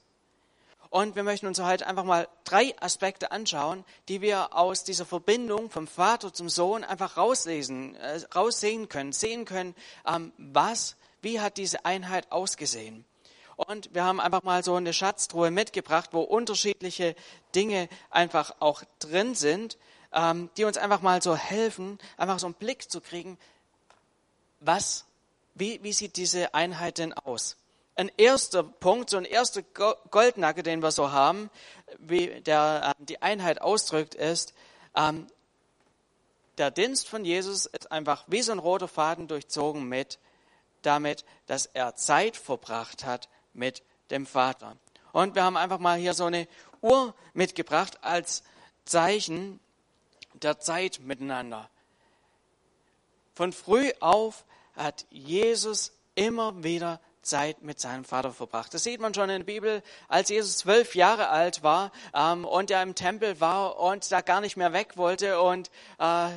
Und 0.90 1.16
wir 1.16 1.22
möchten 1.22 1.46
uns 1.46 1.62
heute 1.62 1.86
einfach 1.86 2.06
mal 2.06 2.28
drei 2.46 2.74
Aspekte 2.82 3.32
anschauen, 3.32 3.86
die 4.08 4.22
wir 4.22 4.56
aus 4.58 4.84
dieser 4.84 5.06
Verbindung 5.06 5.70
vom 5.70 5.86
Vater 5.86 6.34
zum 6.34 6.50
Sohn 6.50 6.84
einfach 6.84 7.18
rauslesen, 7.18 7.94
äh, 7.98 8.20
raussehen 8.34 8.90
können, 8.90 9.14
sehen 9.14 9.46
können, 9.46 9.76
ähm, 10.08 10.34
was, 10.40 10.96
wie 11.22 11.40
hat 11.40 11.58
diese 11.58 11.86
Einheit 11.86 12.32
ausgesehen. 12.32 13.06
Und 13.68 13.94
wir 13.94 14.06
haben 14.06 14.22
einfach 14.22 14.44
mal 14.44 14.63
so 14.63 14.75
eine 14.75 14.94
Schatztruhe 14.94 15.51
mitgebracht, 15.51 16.12
wo 16.13 16.22
unterschiedliche 16.22 17.13
Dinge 17.54 17.89
einfach 18.10 18.56
auch 18.60 18.84
drin 19.00 19.36
sind, 19.36 19.78
ähm, 20.13 20.50
die 20.56 20.63
uns 20.63 20.78
einfach 20.78 21.01
mal 21.01 21.22
so 21.22 21.36
helfen, 21.36 22.00
einfach 22.16 22.39
so 22.39 22.48
einen 22.48 22.54
Blick 22.54 22.89
zu 22.89 23.01
kriegen, 23.01 23.38
was, 24.62 25.04
wie, 25.56 25.84
wie 25.84 25.92
sieht 25.92 26.16
diese 26.16 26.54
Einheit 26.54 27.00
denn 27.00 27.12
aus? 27.12 27.58
Ein 27.98 28.10
erster 28.16 28.63
Punkt, 28.63 29.10
so 29.10 29.18
ein 29.18 29.25
erster 29.25 29.62
Goldnacke, 29.62 30.63
den 30.63 30.82
wir 30.82 30.92
so 30.92 31.12
haben, 31.12 31.50
wie 31.98 32.39
der 32.39 32.96
äh, 32.98 33.04
die 33.04 33.22
Einheit 33.22 33.60
ausdrückt, 33.60 34.16
ist, 34.16 34.54
ähm, 34.96 35.28
der 36.58 36.72
Dienst 36.72 37.10
von 37.10 37.25
Jesus 37.25 37.66
ist 37.66 37.92
einfach 37.92 38.24
wie 38.28 38.42
so 38.42 38.54
ein 38.54 38.60
roter 38.60 38.88
Faden 38.88 39.28
durchzogen 39.28 39.84
mit 39.84 40.18
damit, 40.82 41.25
dass 41.46 41.66
er 41.66 41.96
Zeit 41.96 42.38
verbracht 42.38 43.04
hat 43.04 43.28
mit 43.60 43.84
dem 44.10 44.25
Vater. 44.25 44.75
Und 45.12 45.36
wir 45.36 45.44
haben 45.44 45.58
einfach 45.58 45.80
mal 45.80 46.00
hier 46.00 46.13
so 46.13 46.25
eine 46.25 46.48
Uhr 46.82 47.13
mitgebracht 47.34 48.00
als 48.01 48.44
Zeichen 48.86 49.60
der 50.34 50.60
Zeit 50.60 51.00
miteinander. 51.01 51.70
Von 53.36 53.54
früh 53.54 53.92
auf 54.00 54.46
hat 54.75 55.06
Jesus 55.12 55.92
immer 56.16 56.63
wieder 56.63 57.00
Zeit 57.22 57.62
mit 57.62 57.80
seinem 57.80 58.06
Vater 58.06 58.32
verbracht. 58.32 58.74
Das 58.74 58.84
sieht 58.84 59.00
man 59.01 59.13
schon 59.13 59.30
in 59.30 59.39
der 59.39 59.46
Bibel, 59.46 59.84
als 60.08 60.30
Jesus 60.30 60.58
zwölf 60.58 60.96
Jahre 60.96 61.30
alt 61.30 61.63
war 61.63 61.92
ähm, 62.13 62.46
und 62.46 62.72
er 62.72 62.82
im 62.82 62.96
Tempel 62.96 63.39
war 63.39 63.80
und 63.80 64.12
da 64.12 64.22
gar 64.22 64.42
nicht 64.42 64.58
mehr 64.58 64.74
weg 64.74 64.98
wollte 64.98 65.42
und 65.42 65.70
äh, 66.00 66.30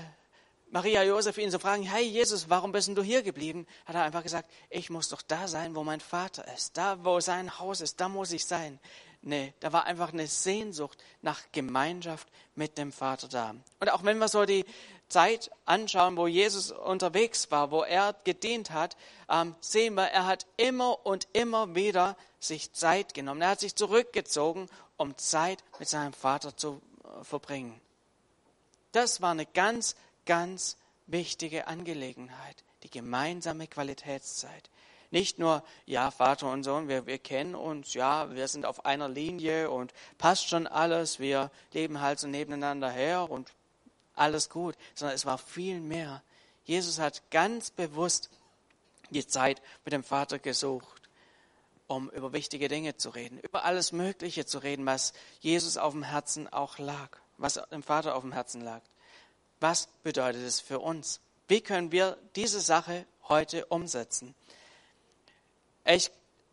Maria 0.73 1.03
Josef 1.03 1.37
ihn 1.37 1.51
so 1.51 1.59
fragen, 1.59 1.83
hey 1.83 2.03
Jesus, 2.03 2.49
warum 2.49 2.73
bist 2.73 2.89
du 2.89 3.03
hier 3.03 3.23
geblieben? 3.23 3.67
Hat 3.85 3.95
er 3.95 4.05
einfach 4.05 4.23
gesagt, 4.23 4.51
ich 4.71 4.89
muss 4.89 5.11
doch 5.11 5.21
da 5.21 5.47
sein, 5.47 5.75
wo 5.75 5.85
mein 5.85 6.01
Vater 6.01 6.51
ist. 6.55 6.79
Da, 6.79 7.05
wo 7.05 7.21
sein 7.21 7.59
Haus 7.59 7.83
ist, 7.83 8.01
da 8.01 8.09
muss 8.09 8.33
ich 8.33 8.47
sein. 8.47 8.81
Nee, 9.21 9.53
da 9.61 9.75
war 9.75 9.85
einfach 9.85 10.15
eine 10.15 10.27
Sehnsucht 10.27 10.99
nach 11.21 11.43
Gemeinschaft 11.53 12.27
mit 12.55 12.79
dem 12.79 12.91
Vater 12.91 13.29
da. 13.29 13.55
Und 13.81 13.93
auch 13.93 14.03
wenn 14.03 14.17
wir 14.17 14.29
so 14.29 14.47
die 14.47 14.65
Zeit 15.11 15.51
anschauen, 15.67 16.17
wo 16.17 16.27
Jesus 16.27 16.71
unterwegs 16.71 17.51
war, 17.51 17.71
wo 17.71 17.83
er 17.83 18.15
gedient 18.25 18.71
hat, 18.71 18.97
ähm, 19.29 19.55
sehen 19.61 19.93
wir, 19.93 20.05
er 20.05 20.25
hat 20.25 20.47
immer 20.57 21.05
und 21.05 21.29
immer 21.35 21.75
wieder 21.75 22.17
sich 22.41 22.73
Zeit 22.73 23.13
genommen. 23.13 23.43
Er 23.43 23.51
hat 23.51 23.61
sich 23.61 23.77
zurückgezogen, 23.77 24.71
um 24.97 25.19
Zeit 25.19 25.63
mit 25.79 25.91
seinem 25.91 26.15
Vater 26.15 26.57
zu 26.57 26.81
äh, 27.05 27.25
verbringen. 27.25 27.79
Das 28.93 29.21
war 29.21 29.33
eine 29.33 29.45
ganz 29.45 29.97
ganz 30.27 30.77
wichtige 31.07 31.67
Angelegenheit, 31.67 32.65
die 32.83 32.91
gemeinsame 32.91 33.67
Qualitätszeit. 33.67 34.71
Nicht 35.11 35.39
nur, 35.39 35.63
ja, 35.85 36.11
Vater 36.11 36.51
und 36.51 36.63
Sohn, 36.63 36.89
wir, 36.89 37.07
wir 37.07 37.19
kennen 37.19 37.55
uns, 37.55 37.93
ja, 37.93 38.35
wir 38.35 38.49
sind 38.49 38.65
auf 38.65 38.87
einer 38.87 39.11
Linie 39.11 39.71
und 39.71 39.93
passt 40.17 40.49
schon 40.49 40.67
alles, 40.67 41.19
wir 41.19 41.51
leben 41.73 42.01
halt 42.01 42.19
so 42.19 42.27
nebeneinander 42.27 42.91
her 42.91 43.31
und 43.31 43.53
alles 44.15 44.49
gut, 44.49 44.75
sondern 44.95 45.15
es 45.15 45.27
war 45.27 45.37
viel 45.37 45.81
mehr. 45.81 46.23
Jesus 46.65 46.99
hat 46.99 47.23
ganz 47.31 47.71
bewusst 47.71 48.31
die 49.11 49.27
Zeit 49.27 49.61
mit 49.85 49.93
dem 49.93 50.03
Vater 50.05 50.39
gesucht, 50.39 51.03
um 51.87 52.09
über 52.11 52.33
wichtige 52.33 52.69
Dinge 52.69 52.97
zu 52.97 53.11
reden, 53.11 53.39
über 53.41 53.65
alles 53.65 53.93
Mögliche 53.93 54.47
zu 54.47 54.61
reden, 54.61 54.87
was 54.87 55.13
Jesus 55.41 55.77
auf 55.77 55.93
dem 55.93 56.05
Herzen 56.05 56.51
auch 56.51 56.79
lag, 56.79 57.19
was 57.37 57.61
dem 57.71 57.83
Vater 57.83 58.15
auf 58.15 58.23
dem 58.23 58.33
Herzen 58.33 58.63
lag. 58.63 58.81
Was 59.63 59.87
bedeutet 60.03 60.43
es 60.43 60.59
für 60.59 60.81
uns? 60.81 61.21
Wie 61.47 61.61
können 61.61 61.93
wir 61.93 62.19
diese 62.35 62.61
Sache 62.61 63.07
heute 63.29 63.65
umsetzen? 63.67 64.35
Ich 65.85 66.11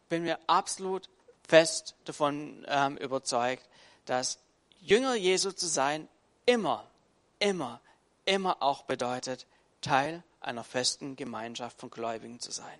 bin 0.10 0.22
mir 0.22 0.38
absolut 0.46 1.10
fest 1.48 1.96
davon 2.06 2.64
ähm, 2.70 2.98
überzeugt, 2.98 3.68
dass 4.06 4.38
Jünger 4.80 5.16
Jesu 5.16 5.52
zu 5.52 5.66
sein 5.66 6.08
immer, 6.46 6.88
immer, 7.40 7.82
immer 8.26 8.62
auch 8.62 8.84
bedeutet, 8.84 9.48
Teil 9.82 10.24
einer 10.40 10.64
festen 10.64 11.16
Gemeinschaft 11.16 11.80
von 11.80 11.90
Gläubigen 11.90 12.40
zu 12.40 12.52
sein. 12.52 12.80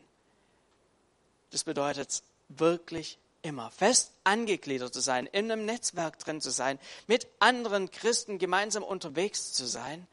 Das 1.50 1.64
bedeutet 1.64 2.22
wirklich 2.50 3.18
immer 3.42 3.72
fest 3.72 4.12
angegliedert 4.26 4.94
zu 4.94 5.00
sein, 5.00 5.26
in 5.26 5.52
einem 5.52 5.66
Netzwerk 5.66 6.20
drin 6.20 6.40
zu 6.40 6.52
sein, 6.52 6.78
mit 7.08 7.26
anderen 7.40 7.90
Christen 7.90 8.38
gemeinsam 8.38 8.84
unterwegs 8.84 9.54
zu 9.54 9.66
sein 9.66 10.06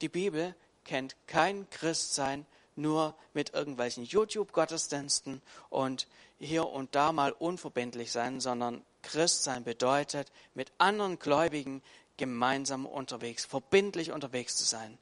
die 0.00 0.08
Bibel 0.08 0.54
kennt 0.84 1.16
kein 1.26 1.68
Christsein 1.70 2.46
nur 2.76 3.14
mit 3.32 3.54
irgendwelchen 3.54 4.04
YouTube-Gottesdiensten 4.04 5.42
und 5.70 6.06
hier 6.38 6.68
und 6.68 6.94
da 6.94 7.12
mal 7.12 7.32
unverbindlich 7.32 8.12
sein, 8.12 8.40
sondern 8.40 8.84
Christsein 9.02 9.64
bedeutet, 9.64 10.30
mit 10.54 10.72
anderen 10.78 11.18
Gläubigen 11.18 11.82
gemeinsam 12.16 12.86
unterwegs, 12.86 13.44
verbindlich 13.44 14.12
unterwegs 14.12 14.56
zu 14.56 14.64
sein. 14.64 14.98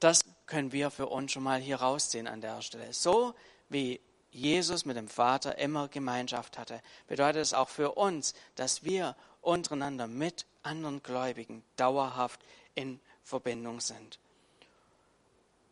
Das 0.00 0.24
können 0.46 0.72
wir 0.72 0.90
für 0.90 1.06
uns 1.06 1.32
schon 1.32 1.42
mal 1.42 1.60
hier 1.60 1.76
rausziehen 1.76 2.26
an 2.26 2.40
der 2.40 2.62
Stelle. 2.62 2.92
So 2.92 3.34
wie 3.68 4.00
Jesus 4.30 4.84
mit 4.84 4.96
dem 4.96 5.08
Vater 5.08 5.58
immer 5.58 5.88
Gemeinschaft 5.88 6.58
hatte, 6.58 6.80
bedeutet 7.06 7.42
es 7.42 7.54
auch 7.54 7.68
für 7.68 7.92
uns, 7.92 8.34
dass 8.54 8.84
wir 8.84 9.16
untereinander 9.40 10.06
mit 10.06 10.46
anderen 10.62 11.02
Gläubigen 11.02 11.62
dauerhaft 11.76 12.40
in 12.74 13.00
Verbindung 13.22 13.80
sind. 13.80 14.18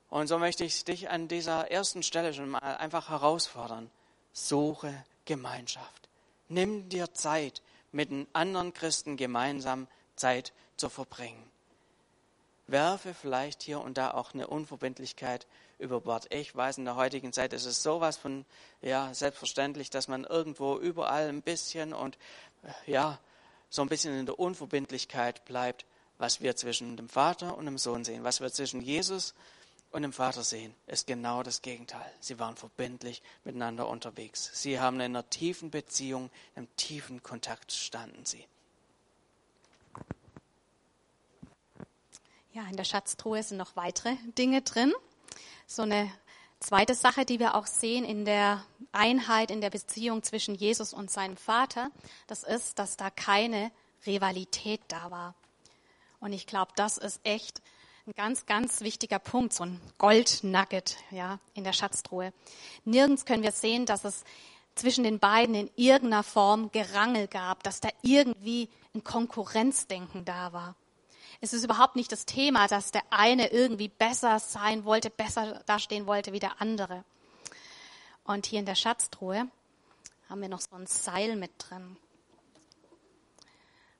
Und 0.08 0.28
so 0.28 0.38
möchte 0.38 0.64
ich 0.64 0.84
dich 0.84 1.10
an 1.10 1.28
dieser 1.28 1.70
ersten 1.70 2.02
Stelle 2.02 2.32
schon 2.32 2.48
mal 2.48 2.60
einfach 2.60 3.08
herausfordern. 3.08 3.90
Suche 4.32 5.04
Gemeinschaft. 5.24 6.08
Nimm 6.48 6.88
dir 6.88 7.12
Zeit, 7.12 7.62
mit 7.92 8.10
den 8.10 8.26
anderen 8.32 8.74
Christen 8.74 9.16
gemeinsam 9.16 9.88
Zeit 10.16 10.52
zu 10.76 10.88
verbringen. 10.88 11.50
Werfe 12.66 13.14
vielleicht 13.14 13.62
hier 13.62 13.80
und 13.80 13.96
da 13.96 14.12
auch 14.12 14.34
eine 14.34 14.48
Unverbindlichkeit 14.48 15.46
über 15.78 16.00
Bord. 16.00 16.32
Ich 16.32 16.54
weiß, 16.54 16.78
in 16.78 16.84
der 16.84 16.96
heutigen 16.96 17.32
Zeit 17.32 17.52
ist 17.52 17.64
es 17.64 17.82
sowas 17.82 18.16
von 18.16 18.44
ja, 18.82 19.12
selbstverständlich, 19.14 19.90
dass 19.90 20.08
man 20.08 20.24
irgendwo 20.24 20.76
überall 20.76 21.28
ein 21.28 21.42
bisschen 21.42 21.92
und 21.92 22.18
ja, 22.86 23.18
so 23.68 23.82
ein 23.82 23.88
bisschen 23.88 24.18
in 24.18 24.26
der 24.26 24.38
Unverbindlichkeit 24.38 25.44
bleibt, 25.44 25.84
was 26.18 26.40
wir 26.40 26.56
zwischen 26.56 26.96
dem 26.96 27.08
Vater 27.08 27.56
und 27.56 27.66
dem 27.66 27.78
Sohn 27.78 28.04
sehen, 28.04 28.24
was 28.24 28.40
wir 28.40 28.50
zwischen 28.50 28.80
Jesus 28.80 29.34
und 29.92 30.04
im 30.04 30.12
Vater 30.12 30.42
sehen, 30.42 30.74
ist 30.86 31.06
genau 31.06 31.42
das 31.42 31.62
Gegenteil. 31.62 32.10
Sie 32.20 32.38
waren 32.38 32.56
verbindlich 32.56 33.22
miteinander 33.44 33.88
unterwegs. 33.88 34.50
Sie 34.54 34.80
haben 34.80 34.96
in 34.96 35.02
einer 35.02 35.28
tiefen 35.28 35.70
Beziehung, 35.70 36.30
einem 36.54 36.68
tiefen 36.76 37.22
Kontakt 37.22 37.72
standen 37.72 38.24
sie. 38.24 38.44
Ja, 42.52 42.66
in 42.70 42.76
der 42.76 42.84
Schatztruhe 42.84 43.42
sind 43.42 43.58
noch 43.58 43.76
weitere 43.76 44.16
Dinge 44.38 44.62
drin. 44.62 44.92
So 45.66 45.82
eine 45.82 46.10
zweite 46.60 46.94
Sache, 46.94 47.24
die 47.24 47.38
wir 47.38 47.54
auch 47.54 47.66
sehen 47.66 48.04
in 48.04 48.24
der 48.24 48.64
Einheit, 48.92 49.50
in 49.50 49.60
der 49.60 49.70
Beziehung 49.70 50.22
zwischen 50.22 50.54
Jesus 50.54 50.92
und 50.92 51.10
seinem 51.10 51.36
Vater, 51.36 51.90
das 52.26 52.42
ist, 52.42 52.78
dass 52.78 52.96
da 52.96 53.10
keine 53.10 53.70
Rivalität 54.06 54.80
da 54.88 55.10
war. 55.10 55.34
Und 56.20 56.32
ich 56.32 56.46
glaube, 56.46 56.72
das 56.76 56.98
ist 56.98 57.20
echt 57.24 57.62
ein 58.06 58.12
ganz, 58.12 58.46
ganz 58.46 58.80
wichtiger 58.80 59.18
Punkt, 59.18 59.52
so 59.52 59.64
ein 59.64 59.80
Goldnugget 59.98 60.96
ja, 61.10 61.38
in 61.54 61.64
der 61.64 61.72
Schatztruhe. 61.72 62.32
Nirgends 62.84 63.24
können 63.24 63.42
wir 63.42 63.52
sehen, 63.52 63.84
dass 63.84 64.04
es 64.04 64.24
zwischen 64.76 65.04
den 65.04 65.18
beiden 65.18 65.54
in 65.54 65.70
irgendeiner 65.74 66.22
Form 66.22 66.70
Gerangel 66.70 67.26
gab, 67.26 67.62
dass 67.62 67.80
da 67.80 67.88
irgendwie 68.02 68.68
ein 68.94 69.02
Konkurrenzdenken 69.02 70.24
da 70.24 70.52
war. 70.52 70.76
Es 71.40 71.52
ist 71.52 71.64
überhaupt 71.64 71.96
nicht 71.96 72.10
das 72.12 72.26
Thema, 72.26 72.66
dass 72.66 72.92
der 72.92 73.02
eine 73.10 73.52
irgendwie 73.52 73.88
besser 73.88 74.38
sein 74.38 74.84
wollte, 74.84 75.10
besser 75.10 75.62
dastehen 75.66 76.06
wollte 76.06 76.32
wie 76.32 76.40
der 76.40 76.60
andere. 76.60 77.04
Und 78.24 78.46
hier 78.46 78.58
in 78.58 78.66
der 78.66 78.74
Schatztruhe 78.74 79.48
haben 80.28 80.40
wir 80.40 80.48
noch 80.48 80.60
so 80.60 80.74
ein 80.76 80.86
Seil 80.86 81.36
mit 81.36 81.52
drin. 81.58 81.96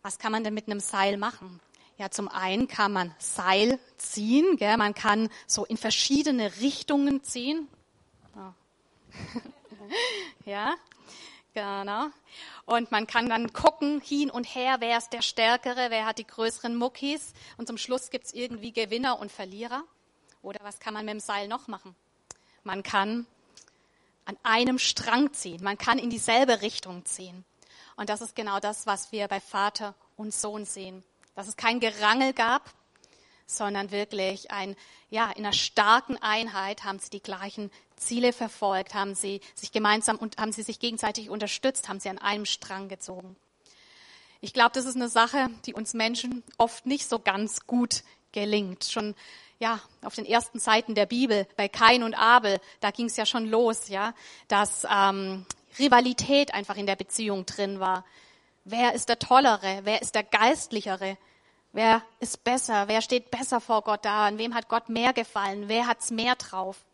Was 0.02 0.18
kann 0.18 0.32
man 0.32 0.44
denn 0.44 0.54
mit 0.54 0.68
einem 0.68 0.80
Seil 0.80 1.16
machen? 1.16 1.60
Ja, 1.98 2.10
zum 2.10 2.28
einen 2.28 2.68
kann 2.68 2.92
man 2.92 3.14
Seil 3.18 3.78
ziehen, 3.96 4.56
gell? 4.56 4.76
man 4.76 4.94
kann 4.94 5.30
so 5.46 5.64
in 5.64 5.76
verschiedene 5.76 6.60
Richtungen 6.60 7.22
ziehen. 7.22 7.68
Oh. 8.36 8.52
ja, 10.44 10.74
genau. 11.56 12.06
Und 12.66 12.92
man 12.92 13.06
kann 13.06 13.28
dann 13.28 13.52
gucken, 13.52 14.00
hin 14.00 14.30
und 14.30 14.44
her, 14.44 14.76
wer 14.78 14.98
ist 14.98 15.12
der 15.12 15.22
Stärkere, 15.22 15.90
wer 15.90 16.06
hat 16.06 16.18
die 16.18 16.26
größeren 16.26 16.76
Muckis. 16.76 17.32
Und 17.56 17.66
zum 17.66 17.78
Schluss 17.78 18.10
gibt's 18.10 18.32
irgendwie 18.32 18.72
Gewinner 18.72 19.18
und 19.18 19.32
Verlierer. 19.32 19.82
Oder 20.42 20.60
was 20.62 20.78
kann 20.78 20.94
man 20.94 21.04
mit 21.04 21.14
dem 21.14 21.20
Seil 21.20 21.48
noch 21.48 21.66
machen? 21.66 21.96
Man 22.62 22.82
kann 22.82 23.26
an 24.24 24.36
einem 24.42 24.78
Strang 24.78 25.32
ziehen. 25.32 25.62
Man 25.62 25.78
kann 25.78 25.98
in 25.98 26.10
dieselbe 26.10 26.62
Richtung 26.62 27.04
ziehen. 27.04 27.44
Und 27.96 28.08
das 28.08 28.20
ist 28.20 28.36
genau 28.36 28.60
das, 28.60 28.86
was 28.86 29.10
wir 29.10 29.26
bei 29.28 29.40
Vater 29.40 29.94
und 30.16 30.32
Sohn 30.32 30.64
sehen 30.64 31.02
dass 31.36 31.46
es 31.46 31.56
kein 31.56 31.78
Gerangel 31.78 32.32
gab, 32.32 32.68
sondern 33.46 33.92
wirklich 33.92 34.50
ein, 34.50 34.74
ja, 35.10 35.30
in 35.30 35.44
einer 35.44 35.52
starken 35.52 36.16
Einheit 36.16 36.82
haben 36.82 36.98
sie 36.98 37.10
die 37.10 37.22
gleichen 37.22 37.70
Ziele 37.96 38.32
verfolgt, 38.32 38.94
haben 38.94 39.14
sie 39.14 39.40
sich 39.54 39.72
gemeinsam 39.72 40.16
und 40.16 40.38
haben 40.38 40.52
sie 40.52 40.62
sich 40.62 40.78
gegenseitig 40.78 41.30
unterstützt, 41.30 41.88
haben 41.88 42.00
sie 42.00 42.08
an 42.08 42.18
einem 42.18 42.46
Strang 42.46 42.88
gezogen. 42.88 43.36
Ich 44.40 44.52
glaube, 44.52 44.72
das 44.74 44.84
ist 44.84 44.96
eine 44.96 45.08
Sache, 45.08 45.48
die 45.64 45.74
uns 45.74 45.94
Menschen 45.94 46.42
oft 46.58 46.86
nicht 46.86 47.08
so 47.08 47.18
ganz 47.18 47.66
gut 47.66 48.02
gelingt. 48.32 48.84
Schon 48.84 49.14
ja 49.58 49.80
auf 50.02 50.14
den 50.14 50.26
ersten 50.26 50.58
Seiten 50.58 50.94
der 50.94 51.06
Bibel 51.06 51.46
bei 51.56 51.68
Kain 51.68 52.02
und 52.02 52.14
Abel, 52.14 52.60
da 52.80 52.90
ging 52.90 53.06
es 53.06 53.16
ja 53.16 53.24
schon 53.24 53.46
los, 53.46 53.88
ja, 53.88 54.14
dass 54.48 54.86
ähm, 54.90 55.46
Rivalität 55.78 56.54
einfach 56.54 56.76
in 56.76 56.86
der 56.86 56.96
Beziehung 56.96 57.46
drin 57.46 57.80
war. 57.80 58.04
Wer 58.64 58.94
ist 58.94 59.08
der 59.08 59.18
Tollere? 59.18 59.80
Wer 59.84 60.02
ist 60.02 60.14
der 60.14 60.24
Geistlichere? 60.24 61.16
Wer 61.72 62.02
ist 62.20 62.42
besser? 62.42 62.88
Wer 62.88 63.02
steht 63.02 63.30
besser 63.30 63.60
vor 63.60 63.82
Gott 63.82 64.04
da? 64.04 64.26
An 64.26 64.38
wem 64.38 64.54
hat 64.54 64.68
Gott 64.68 64.88
mehr 64.88 65.12
gefallen? 65.12 65.68
Wer 65.68 65.86
hat's 65.86 66.10
mehr 66.10 66.34
drauf? 66.34 66.85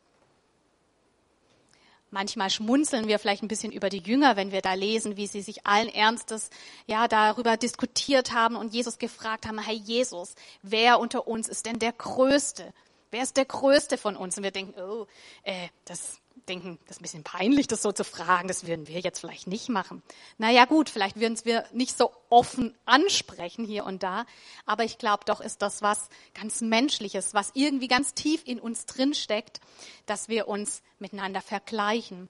Manchmal 2.13 2.51
schmunzeln 2.51 3.09
wir 3.09 3.19
vielleicht 3.19 3.43
ein 3.43 3.49
bisschen 3.49 3.73
über 3.73 3.89
die 3.89 4.03
Jünger, 4.03 4.37
wenn 4.37 4.53
wir 4.53 4.61
da 4.61 4.75
lesen, 4.75 5.17
wie 5.17 5.27
sie 5.27 5.41
sich 5.41 5.67
allen 5.67 5.89
Ernstes 5.89 6.51
ja 6.87 7.09
darüber 7.09 7.57
diskutiert 7.57 8.35
haben 8.35 8.55
und 8.55 8.75
Jesus 8.75 8.99
gefragt 8.99 9.47
haben: 9.47 9.59
Hey 9.59 9.77
Jesus, 9.77 10.35
wer 10.61 11.01
unter 11.01 11.27
uns 11.27 11.49
ist 11.49 11.65
denn 11.65 11.79
der 11.79 11.93
Größte? 11.93 12.75
Wer 13.11 13.23
ist 13.23 13.39
der 13.39 13.47
Größte 13.47 13.97
von 13.97 14.15
uns? 14.15 14.37
Und 14.37 14.45
wir 14.45 14.51
denken: 14.51 14.79
Oh, 14.79 15.07
äh, 15.43 15.69
das 15.87 16.21
denken, 16.49 16.79
das 16.87 16.97
ist 16.97 17.01
ein 17.01 17.03
bisschen 17.03 17.25
peinlich, 17.25 17.67
das 17.67 17.83
so 17.83 17.93
zu 17.93 18.05
fragen, 18.05 18.49
das 18.49 18.67
würden 18.67 18.89
wir 18.89 19.01
jetzt 19.01 19.21
vielleicht 19.21 19.47
nicht 19.47 19.69
machen. 19.69 20.03
Naja 20.39 20.65
gut, 20.65 20.91
vielleicht 20.91 21.19
würden 21.19 21.39
wir 21.45 21.65
nicht 21.73 21.97
so 21.97 22.13
offen 22.29 22.77
ansprechen 22.85 23.65
hier 23.65 23.85
und 23.85 24.03
da, 24.03 24.27
aber 24.67 24.85
ich 24.85 24.99
glaube 24.99 25.25
doch 25.25 25.41
ist 25.41 25.63
das 25.63 25.83
was 25.83 26.09
ganz 26.35 26.61
Menschliches, 26.61 27.35
was 27.35 27.53
irgendwie 27.55 27.89
ganz 27.89 28.15
tief 28.15 28.43
in 28.45 28.61
uns 28.61 28.87
drin 28.87 29.15
steckt, 29.15 29.61
dass 30.07 30.29
wir 30.29 30.49
uns 30.49 30.83
miteinander 30.99 31.41
vergleichen, 31.41 32.29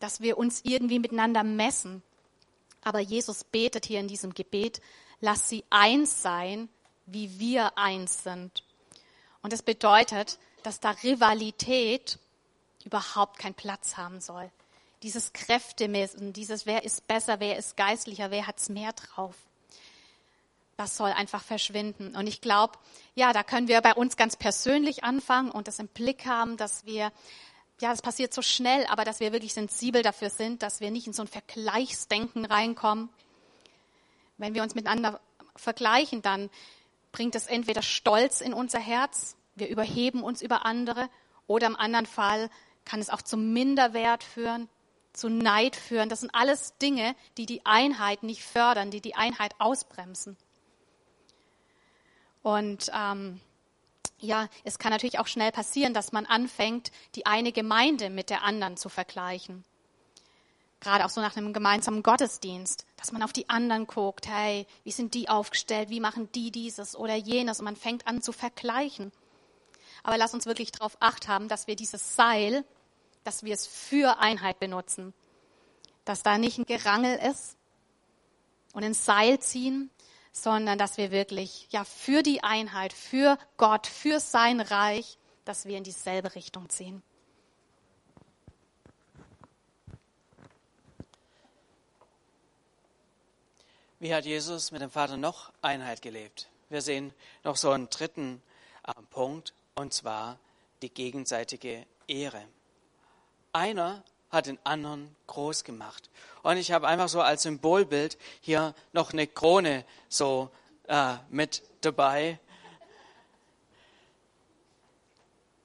dass 0.00 0.20
wir 0.20 0.38
uns 0.38 0.60
irgendwie 0.64 0.98
miteinander 0.98 1.42
messen. 1.42 2.02
Aber 2.82 3.00
Jesus 3.00 3.44
betet 3.44 3.86
hier 3.86 4.00
in 4.00 4.08
diesem 4.08 4.34
Gebet, 4.34 4.80
lass 5.20 5.48
sie 5.48 5.64
eins 5.70 6.22
sein, 6.22 6.68
wie 7.06 7.38
wir 7.38 7.78
eins 7.78 8.22
sind. 8.22 8.64
Und 9.42 9.52
das 9.52 9.62
bedeutet, 9.62 10.38
dass 10.62 10.80
da 10.80 10.90
Rivalität 10.90 12.18
überhaupt 12.86 13.38
keinen 13.38 13.54
Platz 13.54 13.96
haben 13.96 14.20
soll. 14.20 14.50
Dieses 15.02 15.32
Kräftemessen, 15.32 16.32
dieses 16.32 16.66
wer 16.66 16.84
ist 16.84 17.06
besser, 17.06 17.40
wer 17.40 17.56
ist 17.56 17.76
geistlicher, 17.76 18.30
wer 18.30 18.46
hat's 18.46 18.68
mehr 18.68 18.92
drauf. 18.92 19.34
Das 20.76 20.96
soll 20.96 21.10
einfach 21.10 21.42
verschwinden. 21.42 22.16
Und 22.16 22.26
ich 22.26 22.40
glaube, 22.40 22.78
ja, 23.14 23.32
da 23.32 23.42
können 23.42 23.68
wir 23.68 23.80
bei 23.80 23.94
uns 23.94 24.16
ganz 24.16 24.36
persönlich 24.36 25.04
anfangen 25.04 25.50
und 25.50 25.68
das 25.68 25.78
im 25.78 25.88
Blick 25.88 26.24
haben, 26.26 26.56
dass 26.56 26.86
wir, 26.86 27.12
ja, 27.80 27.90
das 27.90 28.02
passiert 28.02 28.32
so 28.32 28.42
schnell, 28.42 28.86
aber 28.86 29.04
dass 29.04 29.20
wir 29.20 29.32
wirklich 29.32 29.54
sensibel 29.54 30.02
dafür 30.02 30.30
sind, 30.30 30.62
dass 30.62 30.80
wir 30.80 30.90
nicht 30.90 31.06
in 31.06 31.12
so 31.12 31.22
ein 31.22 31.28
Vergleichsdenken 31.28 32.44
reinkommen. 32.44 33.08
Wenn 34.38 34.54
wir 34.54 34.62
uns 34.62 34.74
miteinander 34.74 35.20
vergleichen, 35.56 36.22
dann 36.22 36.48
bringt 37.10 37.34
es 37.34 37.46
entweder 37.46 37.82
Stolz 37.82 38.40
in 38.40 38.54
unser 38.54 38.78
Herz, 38.78 39.36
wir 39.54 39.68
überheben 39.68 40.22
uns 40.22 40.40
über 40.40 40.64
andere, 40.64 41.10
oder 41.46 41.66
im 41.66 41.76
anderen 41.76 42.06
Fall 42.06 42.50
kann 42.84 43.00
es 43.00 43.10
auch 43.10 43.22
zum 43.22 43.52
Minderwert 43.52 44.24
führen, 44.24 44.68
zu 45.12 45.28
Neid 45.28 45.76
führen. 45.76 46.08
Das 46.08 46.20
sind 46.20 46.34
alles 46.34 46.76
Dinge, 46.78 47.14
die 47.36 47.46
die 47.46 47.64
Einheit 47.66 48.22
nicht 48.22 48.44
fördern, 48.44 48.90
die 48.90 49.00
die 49.00 49.14
Einheit 49.14 49.54
ausbremsen. 49.58 50.36
Und 52.42 52.90
ähm, 52.94 53.40
ja, 54.18 54.48
es 54.64 54.78
kann 54.78 54.92
natürlich 54.92 55.18
auch 55.18 55.26
schnell 55.26 55.52
passieren, 55.52 55.94
dass 55.94 56.12
man 56.12 56.26
anfängt, 56.26 56.90
die 57.14 57.26
eine 57.26 57.52
Gemeinde 57.52 58.10
mit 58.10 58.30
der 58.30 58.42
anderen 58.42 58.76
zu 58.76 58.88
vergleichen. 58.88 59.64
Gerade 60.80 61.04
auch 61.04 61.10
so 61.10 61.20
nach 61.20 61.36
einem 61.36 61.52
gemeinsamen 61.52 62.02
Gottesdienst, 62.02 62.86
dass 62.96 63.12
man 63.12 63.22
auf 63.22 63.32
die 63.32 63.48
anderen 63.48 63.86
guckt, 63.86 64.26
hey, 64.26 64.66
wie 64.82 64.90
sind 64.90 65.14
die 65.14 65.28
aufgestellt, 65.28 65.90
wie 65.90 66.00
machen 66.00 66.30
die 66.32 66.50
dieses 66.50 66.96
oder 66.96 67.14
jenes 67.14 67.60
und 67.60 67.66
man 67.66 67.76
fängt 67.76 68.06
an 68.08 68.20
zu 68.20 68.32
vergleichen. 68.32 69.12
Aber 70.02 70.16
lass 70.16 70.34
uns 70.34 70.46
wirklich 70.46 70.72
darauf 70.72 70.96
acht 71.00 71.28
haben, 71.28 71.48
dass 71.48 71.66
wir 71.66 71.76
dieses 71.76 72.16
Seil, 72.16 72.64
dass 73.24 73.44
wir 73.44 73.54
es 73.54 73.66
für 73.66 74.18
Einheit 74.18 74.58
benutzen. 74.58 75.14
Dass 76.04 76.22
da 76.22 76.38
nicht 76.38 76.58
ein 76.58 76.66
Gerangel 76.66 77.18
ist 77.30 77.56
und 78.72 78.82
ein 78.82 78.94
Seil 78.94 79.38
ziehen, 79.38 79.90
sondern 80.32 80.78
dass 80.78 80.96
wir 80.96 81.10
wirklich, 81.10 81.68
ja, 81.70 81.84
für 81.84 82.22
die 82.22 82.42
Einheit, 82.42 82.92
für 82.92 83.38
Gott, 83.58 83.86
für 83.86 84.18
sein 84.18 84.60
Reich, 84.60 85.18
dass 85.44 85.66
wir 85.66 85.76
in 85.76 85.84
dieselbe 85.84 86.34
Richtung 86.34 86.68
ziehen. 86.68 87.02
Wie 94.00 94.12
hat 94.12 94.24
Jesus 94.24 94.72
mit 94.72 94.82
dem 94.82 94.90
Vater 94.90 95.16
noch 95.16 95.52
Einheit 95.62 96.02
gelebt? 96.02 96.48
Wir 96.70 96.82
sehen 96.82 97.12
noch 97.44 97.54
so 97.54 97.70
einen 97.70 97.88
dritten 97.88 98.42
äh, 98.84 98.92
Punkt, 99.10 99.54
und 99.74 99.92
zwar 99.92 100.38
die 100.82 100.90
gegenseitige 100.90 101.86
Ehre. 102.06 102.42
Einer 103.52 104.02
hat 104.30 104.46
den 104.46 104.58
anderen 104.64 105.14
groß 105.26 105.62
gemacht. 105.64 106.10
Und 106.42 106.56
ich 106.56 106.72
habe 106.72 106.88
einfach 106.88 107.08
so 107.08 107.20
als 107.20 107.42
Symbolbild 107.42 108.18
hier 108.40 108.74
noch 108.92 109.12
eine 109.12 109.26
Krone 109.26 109.84
so 110.08 110.50
äh, 110.88 111.16
mit 111.28 111.62
dabei. 111.82 112.40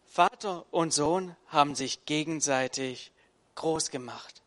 Vater 0.05 0.65
und 0.71 0.93
Sohn 0.93 1.35
haben 1.47 1.75
sich 1.75 2.05
gegenseitig 2.05 3.11
groß 3.55 3.89
gemacht. 3.89 4.41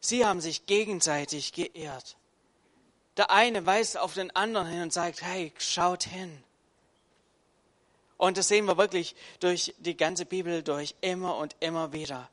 Sie 0.00 0.24
haben 0.24 0.40
sich 0.40 0.66
gegenseitig 0.66 1.52
geehrt. 1.52 2.16
Der 3.16 3.30
eine 3.30 3.66
weist 3.66 3.98
auf 3.98 4.14
den 4.14 4.34
anderen 4.36 4.68
hin 4.68 4.82
und 4.82 4.92
sagt, 4.92 5.22
hey, 5.22 5.52
schaut 5.58 6.04
hin. 6.04 6.44
Und 8.16 8.38
das 8.38 8.48
sehen 8.48 8.66
wir 8.66 8.78
wirklich 8.78 9.14
durch 9.40 9.74
die 9.78 9.96
ganze 9.96 10.26
Bibel 10.26 10.62
durch, 10.62 10.94
immer 11.00 11.36
und 11.36 11.56
immer 11.60 11.92
wieder. 11.92 12.28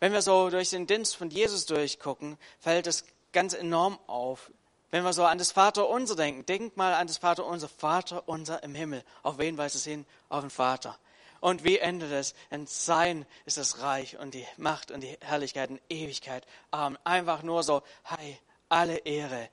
Wenn 0.00 0.12
wir 0.12 0.22
so 0.22 0.48
durch 0.50 0.70
den 0.70 0.86
Dienst 0.86 1.16
von 1.16 1.30
Jesus 1.30 1.66
durchgucken, 1.66 2.38
fällt 2.60 2.86
es 2.86 3.04
ganz 3.32 3.52
enorm 3.52 3.98
auf, 4.06 4.50
Wenn 4.90 5.04
wir 5.04 5.12
so 5.12 5.24
an 5.24 5.36
das 5.36 5.52
Vaterunser 5.52 6.16
denken, 6.16 6.46
denk 6.46 6.76
mal 6.76 6.94
an 6.94 7.06
das 7.06 7.18
Vaterunser, 7.18 7.68
Vater 7.68 8.22
unser 8.26 8.62
im 8.62 8.74
Himmel. 8.74 9.04
Auf 9.22 9.38
wen 9.38 9.58
weist 9.58 9.74
es 9.74 9.84
hin? 9.84 10.06
Auf 10.30 10.40
den 10.40 10.50
Vater. 10.50 10.98
Und 11.40 11.62
wie 11.62 11.78
endet 11.78 12.10
es? 12.10 12.34
In 12.50 12.66
sein 12.66 13.26
ist 13.44 13.58
das 13.58 13.80
Reich 13.82 14.18
und 14.18 14.32
die 14.32 14.46
Macht 14.56 14.90
und 14.90 15.02
die 15.02 15.16
Herrlichkeit 15.20 15.70
und 15.70 15.80
Ewigkeit. 15.90 16.46
Amen. 16.70 16.98
Einfach 17.04 17.42
nur 17.42 17.62
so, 17.62 17.82
hey, 18.02 18.38
alle 18.70 18.96
Ehre 18.98 19.50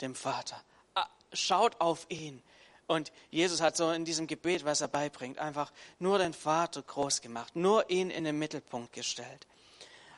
dem 0.00 0.14
Vater. 0.14 0.62
Ah, 0.94 1.08
schaut 1.32 1.80
auf 1.80 2.06
ihn. 2.08 2.40
Und 2.86 3.12
Jesus 3.30 3.60
hat 3.60 3.76
so 3.76 3.90
in 3.90 4.04
diesem 4.04 4.26
Gebet, 4.26 4.64
was 4.64 4.80
er 4.80 4.88
beibringt, 4.88 5.38
einfach 5.38 5.72
nur 5.98 6.18
den 6.18 6.32
Vater 6.32 6.82
groß 6.82 7.20
gemacht, 7.20 7.56
nur 7.56 7.90
ihn 7.90 8.10
in 8.10 8.24
den 8.24 8.38
Mittelpunkt 8.38 8.92
gestellt. 8.92 9.46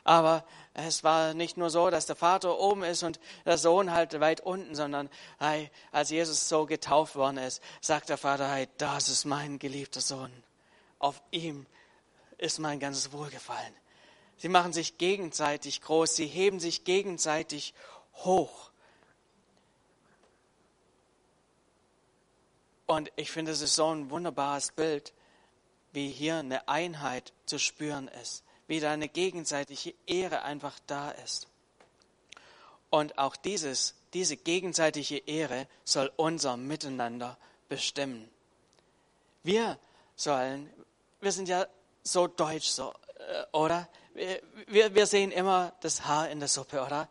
Aber 0.03 0.43
es 0.73 1.03
war 1.03 1.33
nicht 1.33 1.57
nur 1.57 1.69
so, 1.69 1.89
dass 1.89 2.05
der 2.05 2.15
Vater 2.15 2.57
oben 2.59 2.83
ist 2.83 3.03
und 3.03 3.19
der 3.45 3.57
Sohn 3.57 3.91
halt 3.91 4.19
weit 4.19 4.41
unten, 4.41 4.75
sondern 4.75 5.09
hey, 5.39 5.69
als 5.91 6.09
Jesus 6.09 6.47
so 6.47 6.65
getauft 6.65 7.15
worden 7.15 7.37
ist, 7.37 7.61
sagt 7.81 8.09
der 8.09 8.17
Vater, 8.17 8.49
hey, 8.49 8.67
das 8.77 9.09
ist 9.09 9.25
mein 9.25 9.59
geliebter 9.59 10.01
Sohn. 10.01 10.31
Auf 10.99 11.21
ihm 11.31 11.65
ist 12.37 12.59
mein 12.59 12.79
ganzes 12.79 13.11
Wohlgefallen. 13.11 13.73
Sie 14.37 14.49
machen 14.49 14.73
sich 14.73 14.97
gegenseitig 14.97 15.81
groß, 15.81 16.15
sie 16.15 16.27
heben 16.27 16.59
sich 16.59 16.85
gegenseitig 16.85 17.73
hoch. 18.15 18.68
Und 22.89 23.11
ich 23.15 23.29
finde, 23.29 23.51
es 23.51 23.61
ist 23.61 23.75
so 23.75 23.93
ein 23.93 24.09
wunderbares 24.09 24.71
Bild, 24.71 25.13
wie 25.93 26.09
hier 26.09 26.37
eine 26.37 26.67
Einheit 26.67 27.33
zu 27.45 27.59
spüren 27.59 28.07
ist 28.21 28.43
wie 28.69 28.79
da 28.79 28.91
eine 28.91 29.09
gegenseitige 29.09 29.95
Ehre 30.05 30.43
einfach 30.43 30.77
da 30.85 31.09
ist. 31.09 31.47
Und 32.91 33.17
auch 33.17 33.35
dieses, 33.35 33.95
diese 34.13 34.37
gegenseitige 34.37 35.17
Ehre 35.17 35.67
soll 35.83 36.11
unser 36.17 36.55
Miteinander 36.55 37.35
bestimmen. 37.67 38.29
Wir 39.41 39.79
sollen, 40.15 40.69
wir 41.19 41.31
sind 41.31 41.49
ja 41.49 41.65
so 42.03 42.27
deutsch, 42.27 42.67
so, 42.67 42.93
äh, 43.17 43.57
oder? 43.57 43.89
Wir, 44.67 44.93
wir 44.93 45.07
sehen 45.07 45.31
immer 45.31 45.73
das 45.81 46.05
Haar 46.05 46.29
in 46.29 46.39
der 46.39 46.47
Suppe, 46.47 46.83
oder? 46.83 47.07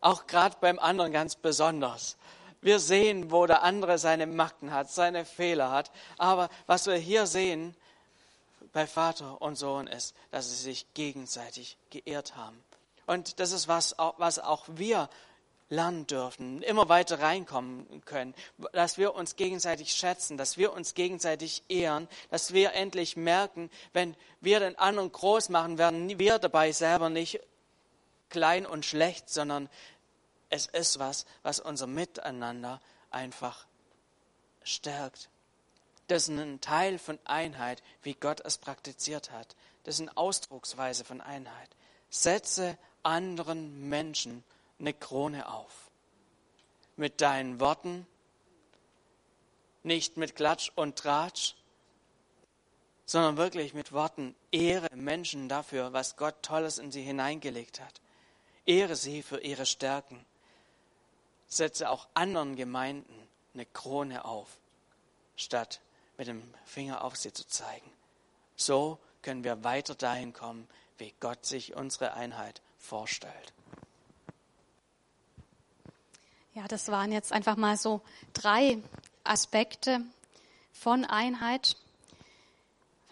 Auch 0.00 0.26
gerade 0.26 0.56
beim 0.62 0.78
anderen 0.78 1.12
ganz 1.12 1.36
besonders. 1.36 2.16
Wir 2.62 2.78
sehen, 2.78 3.30
wo 3.30 3.46
der 3.46 3.62
andere 3.62 3.98
seine 3.98 4.26
Macken 4.26 4.72
hat, 4.72 4.90
seine 4.90 5.24
Fehler 5.24 5.70
hat. 5.70 5.90
Aber 6.16 6.48
was 6.66 6.86
wir 6.86 6.94
hier 6.94 7.26
sehen, 7.26 7.76
bei 8.72 8.86
Vater 8.86 9.42
und 9.42 9.56
Sohn 9.56 9.86
ist, 9.86 10.14
dass 10.30 10.48
sie 10.48 10.62
sich 10.62 10.86
gegenseitig 10.94 11.76
geehrt 11.90 12.36
haben. 12.36 12.62
Und 13.06 13.40
das 13.40 13.52
ist 13.52 13.68
was, 13.68 13.96
was 14.16 14.38
auch 14.38 14.64
wir 14.68 15.10
lernen 15.68 16.06
dürfen, 16.06 16.62
immer 16.62 16.88
weiter 16.88 17.20
reinkommen 17.20 18.02
können, 18.04 18.34
dass 18.72 18.98
wir 18.98 19.14
uns 19.14 19.36
gegenseitig 19.36 19.94
schätzen, 19.94 20.36
dass 20.36 20.58
wir 20.58 20.72
uns 20.72 20.94
gegenseitig 20.94 21.62
ehren, 21.68 22.08
dass 22.30 22.52
wir 22.52 22.74
endlich 22.74 23.16
merken, 23.16 23.70
wenn 23.92 24.14
wir 24.40 24.60
den 24.60 24.78
anderen 24.78 25.10
groß 25.10 25.48
machen, 25.48 25.78
werden 25.78 26.18
wir 26.18 26.38
dabei 26.38 26.72
selber 26.72 27.08
nicht 27.08 27.40
klein 28.28 28.66
und 28.66 28.84
schlecht, 28.84 29.30
sondern 29.30 29.68
es 30.52 30.66
ist 30.66 30.98
was, 30.98 31.24
was 31.42 31.60
unser 31.60 31.86
Miteinander 31.86 32.80
einfach 33.10 33.66
stärkt. 34.62 35.30
Das 36.08 36.24
ist 36.24 36.28
ein 36.28 36.60
Teil 36.60 36.98
von 36.98 37.18
Einheit, 37.24 37.82
wie 38.02 38.12
Gott 38.12 38.40
es 38.44 38.58
praktiziert 38.58 39.30
hat. 39.30 39.56
Das 39.84 39.94
ist 39.94 40.02
eine 40.02 40.16
Ausdrucksweise 40.16 41.04
von 41.04 41.22
Einheit. 41.22 41.70
Setze 42.10 42.76
anderen 43.02 43.88
Menschen 43.88 44.44
eine 44.78 44.92
Krone 44.92 45.48
auf. 45.48 45.90
Mit 46.96 47.22
deinen 47.22 47.58
Worten, 47.58 48.06
nicht 49.82 50.18
mit 50.18 50.36
Klatsch 50.36 50.70
und 50.74 50.96
Tratsch, 50.96 51.54
sondern 53.06 53.38
wirklich 53.38 53.72
mit 53.72 53.92
Worten. 53.92 54.34
Ehre 54.50 54.94
Menschen 54.94 55.48
dafür, 55.48 55.94
was 55.94 56.16
Gott 56.16 56.42
Tolles 56.42 56.76
in 56.76 56.92
sie 56.92 57.02
hineingelegt 57.02 57.80
hat. 57.80 58.02
Ehre 58.66 58.96
sie 58.96 59.22
für 59.22 59.40
ihre 59.40 59.64
Stärken. 59.64 60.26
Setze 61.52 61.90
auch 61.90 62.08
anderen 62.14 62.56
Gemeinden 62.56 63.28
eine 63.52 63.66
Krone 63.66 64.24
auf, 64.24 64.48
statt 65.36 65.80
mit 66.16 66.26
dem 66.26 66.42
Finger 66.64 67.04
auf 67.04 67.16
sie 67.16 67.32
zu 67.32 67.46
zeigen. 67.46 67.90
So 68.56 68.98
können 69.20 69.44
wir 69.44 69.62
weiter 69.62 69.94
dahin 69.94 70.32
kommen, 70.32 70.66
wie 70.96 71.12
Gott 71.20 71.44
sich 71.44 71.76
unsere 71.76 72.14
Einheit 72.14 72.62
vorstellt. 72.78 73.52
Ja, 76.54 76.66
das 76.68 76.88
waren 76.88 77.12
jetzt 77.12 77.32
einfach 77.32 77.56
mal 77.56 77.76
so 77.76 78.00
drei 78.32 78.78
Aspekte 79.22 80.00
von 80.72 81.04
Einheit 81.04 81.76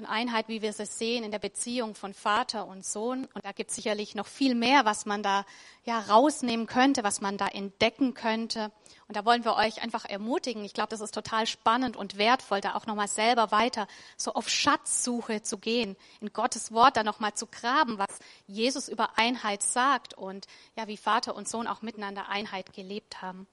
von 0.01 0.09
Einheit, 0.09 0.49
wie 0.49 0.63
wir 0.63 0.71
es 0.71 0.99
sehen 0.99 1.25
in 1.25 1.31
der 1.31 1.39
Beziehung 1.39 1.95
von 1.95 2.15
Vater 2.15 2.67
und 2.67 2.87
Sohn. 2.87 3.29
Und 3.35 3.45
da 3.45 3.53
gibt 3.53 3.69
es 3.69 3.77
sicherlich 3.77 4.15
noch 4.15 4.27
viel 4.27 4.55
mehr, 4.55 4.87
was 4.87 5.05
man 5.05 5.23
da 5.23 5.45
ja 5.85 5.99
rausnehmen 5.99 6.67
könnte, 6.67 7.05
was 7.05 7.21
man 7.21 7.37
da 7.37 7.47
entdecken 7.47 8.15
könnte. 8.15 8.73
Und 9.09 9.17
da 9.19 9.27
wollen 9.27 9.45
wir 9.45 9.57
euch 9.57 9.83
einfach 9.83 10.07
ermutigen. 10.07 10.65
Ich 10.65 10.73
glaube, 10.73 10.89
das 10.89 11.03
ist 11.03 11.13
total 11.13 11.47
spannend 11.47 11.99
und 11.99 12.17
wertvoll, 12.17 12.63
da 12.63 12.77
auch 12.77 12.87
nochmal 12.87 13.09
selber 13.09 13.51
weiter 13.51 13.87
so 14.17 14.33
auf 14.33 14.49
Schatzsuche 14.49 15.43
zu 15.43 15.59
gehen, 15.59 15.97
in 16.23 16.33
Gottes 16.33 16.73
Wort 16.73 16.97
da 16.97 17.05
nochmal 17.05 17.35
zu 17.35 17.47
graben, 17.47 17.99
was 17.99 18.21
Jesus 18.47 18.89
über 18.89 19.19
Einheit 19.19 19.63
sagt 19.63 20.15
und 20.15 20.47
ja, 20.77 20.89
wie 20.89 20.97
Vater 20.97 21.37
und 21.37 21.47
Sohn 21.47 21.67
auch 21.67 21.83
miteinander 21.83 22.31
Einheit 22.31 22.73
gelebt 22.73 23.21
haben. 23.21 23.47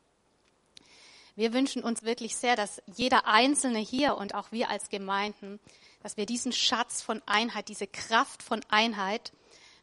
Wir 1.38 1.54
wünschen 1.54 1.82
uns 1.82 2.04
wirklich 2.04 2.36
sehr, 2.36 2.58
dass 2.58 2.82
jeder 2.88 3.28
Einzelne 3.28 3.80
hier 3.80 4.18
und 4.18 4.36
auch 4.36 4.52
wir 4.52 4.70
als 4.70 4.90
Gemeinden 4.90 5.62
dass 6.08 6.18
wir 6.18 6.26
diesen 6.26 6.52
Schatz 6.52 7.02
von 7.02 7.22
Einheit, 7.26 7.68
diese 7.68 7.88
Kraft 7.88 8.44
von 8.44 8.62
Einheit 8.70 9.34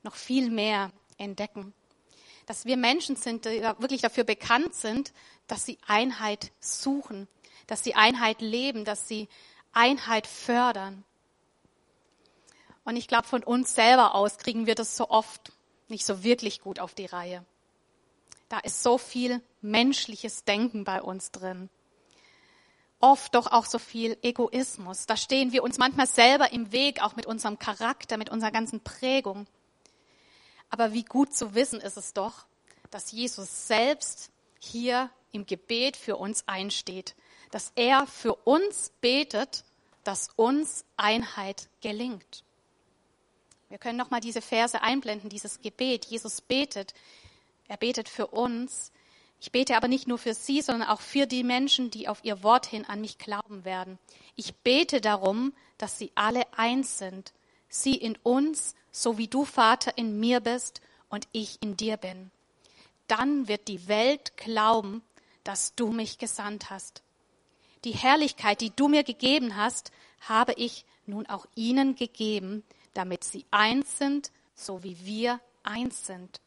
noch 0.03 0.14
viel 0.14 0.51
mehr 0.51 0.90
entdecken. 1.19 1.75
Dass 2.47 2.64
wir 2.64 2.79
Menschen 2.79 3.17
sind, 3.17 3.45
die 3.45 3.62
wirklich 3.79 4.03
dafür 4.03 4.25
bekannt 4.25 4.75
sind, 4.75 5.12
dass 5.47 5.67
sie 5.67 5.79
Einheit 5.87 6.51
suchen, 6.61 7.29
dass 7.67 7.85
sie 7.85 7.95
Einheit 7.95 8.40
leben, 8.40 8.85
dass 8.85 9.09
sie 9.09 9.29
Einheit 9.73 10.27
fördern. 10.27 11.05
Und 12.85 12.97
ich 12.97 13.09
glaube, 13.09 13.27
von 13.27 13.43
uns 13.43 13.75
selber 13.75 14.14
aus 14.14 14.38
kriegen 14.38 14.67
wir 14.67 14.75
das 14.75 14.97
so 14.97 15.09
oft 15.11 15.53
nicht 15.88 16.05
so 16.05 16.23
wirklich 16.23 16.61
gut 16.61 16.81
auf 16.81 16.95
die 16.95 17.07
Reihe. 17.07 17.45
Da 18.49 18.59
ist 18.59 18.83
so 18.83 18.99
viel 18.99 19.43
menschliches 19.61 20.45
Denken 20.45 20.85
bei 20.85 21.03
uns 21.03 21.31
drin 21.31 21.71
oft 23.05 23.35
doch 23.35 23.53
auch 23.53 23.67
so 23.67 23.79
viel 23.79 24.17
Egoismus. 24.23 25.05
Da 25.05 25.19
stehen 25.19 25.53
wir 25.53 25.63
uns 25.63 25.77
manchmal 25.77 26.07
selber 26.07 26.53
im 26.53 26.73
Weg, 26.73 27.03
auch 27.03 27.17
mit 27.17 27.27
unserem 27.27 27.59
Charakter, 27.59 28.17
mit 28.17 28.31
unserer 28.31 28.51
ganzen 28.51 28.81
Prägung. 28.81 29.47
Aber 30.71 30.95
wie 30.95 31.05
gut 31.05 31.35
zu 31.35 31.55
wissen 31.55 31.83
ist 31.83 31.99
es 31.99 32.15
doch, 32.15 32.47
dass 32.91 33.13
Jesus 33.13 33.69
selbst 33.69 34.31
hier 34.59 35.11
im 35.33 35.45
Gebet 35.45 35.99
für 35.99 36.17
uns 36.17 36.49
einsteht, 36.49 37.15
dass 37.51 37.73
er 37.75 38.07
für 38.07 38.35
uns 38.35 38.91
betet, 39.03 39.65
dass 40.03 40.31
uns 40.37 40.87
Einheit 40.97 41.69
gelingt. 41.83 42.43
Wir 43.69 43.77
können 43.77 43.99
noch 43.99 44.11
mal 44.11 44.21
diese 44.21 44.41
Verse 44.41 44.81
einblenden, 44.81 45.29
dieses 45.29 45.61
Gebet. 45.61 46.07
Jesus 46.07 46.41
betet, 46.41 46.95
er 47.68 47.77
betet 47.77 48.09
für 48.09 48.29
uns, 48.29 48.92
ich 49.44 49.53
bete 49.53 49.77
aber 49.77 49.88
nicht 49.88 50.09
nur 50.09 50.16
für 50.16 50.33
sie, 50.33 50.62
sondern 50.62 50.88
auch 50.88 51.03
für 51.03 51.27
die 51.27 51.44
Menschen, 51.44 51.90
die 51.90 52.09
auf 52.09 52.24
ihr 52.24 52.42
Wort 52.42 52.64
hin 52.64 52.87
an 52.87 53.03
mich 53.03 53.18
glauben 53.18 53.66
werden. 53.66 53.98
Ich 54.37 54.55
bete 54.55 55.03
darum, 55.03 55.53
dass 55.77 55.98
sie 55.98 56.12
alle 56.14 56.44
eins 56.57 56.96
sind, 56.96 57.35
sie 57.68 57.94
in 57.94 58.16
uns, 58.22 58.74
so 58.90 59.18
wie 59.18 59.29
du, 59.29 59.44
Vater, 59.44 59.98
in 59.98 60.18
mir 60.18 60.40
bist 60.40 60.81
und 61.11 61.29
ich 61.33 61.62
in 61.62 61.77
dir 61.77 61.98
bin. 61.98 62.31
Dann 63.07 63.46
wird 63.46 63.68
die 63.68 63.87
Welt 63.87 64.35
glauben, 64.38 65.03
dass 65.42 65.74
du 65.74 65.88
mich 65.88 66.16
gesandt 66.16 66.70
hast. 66.70 67.03
Die 67.85 67.92
Herrlichkeit, 67.92 68.62
die 68.62 68.70
du 68.74 68.88
mir 68.88 69.05
gegeben 69.05 69.57
hast, 69.57 69.92
habe 70.20 70.55
ich 70.55 70.87
nun 71.05 71.27
auch 71.27 71.44
ihnen 71.55 71.96
gegeben, 71.96 72.64
damit 72.94 73.24
sie 73.24 73.44
eins 73.50 73.98
sind, 73.98 74.33
so 74.55 74.83
wie 74.83 75.05
wir 75.05 75.38
eins 75.64 76.07
sind. 76.07 76.40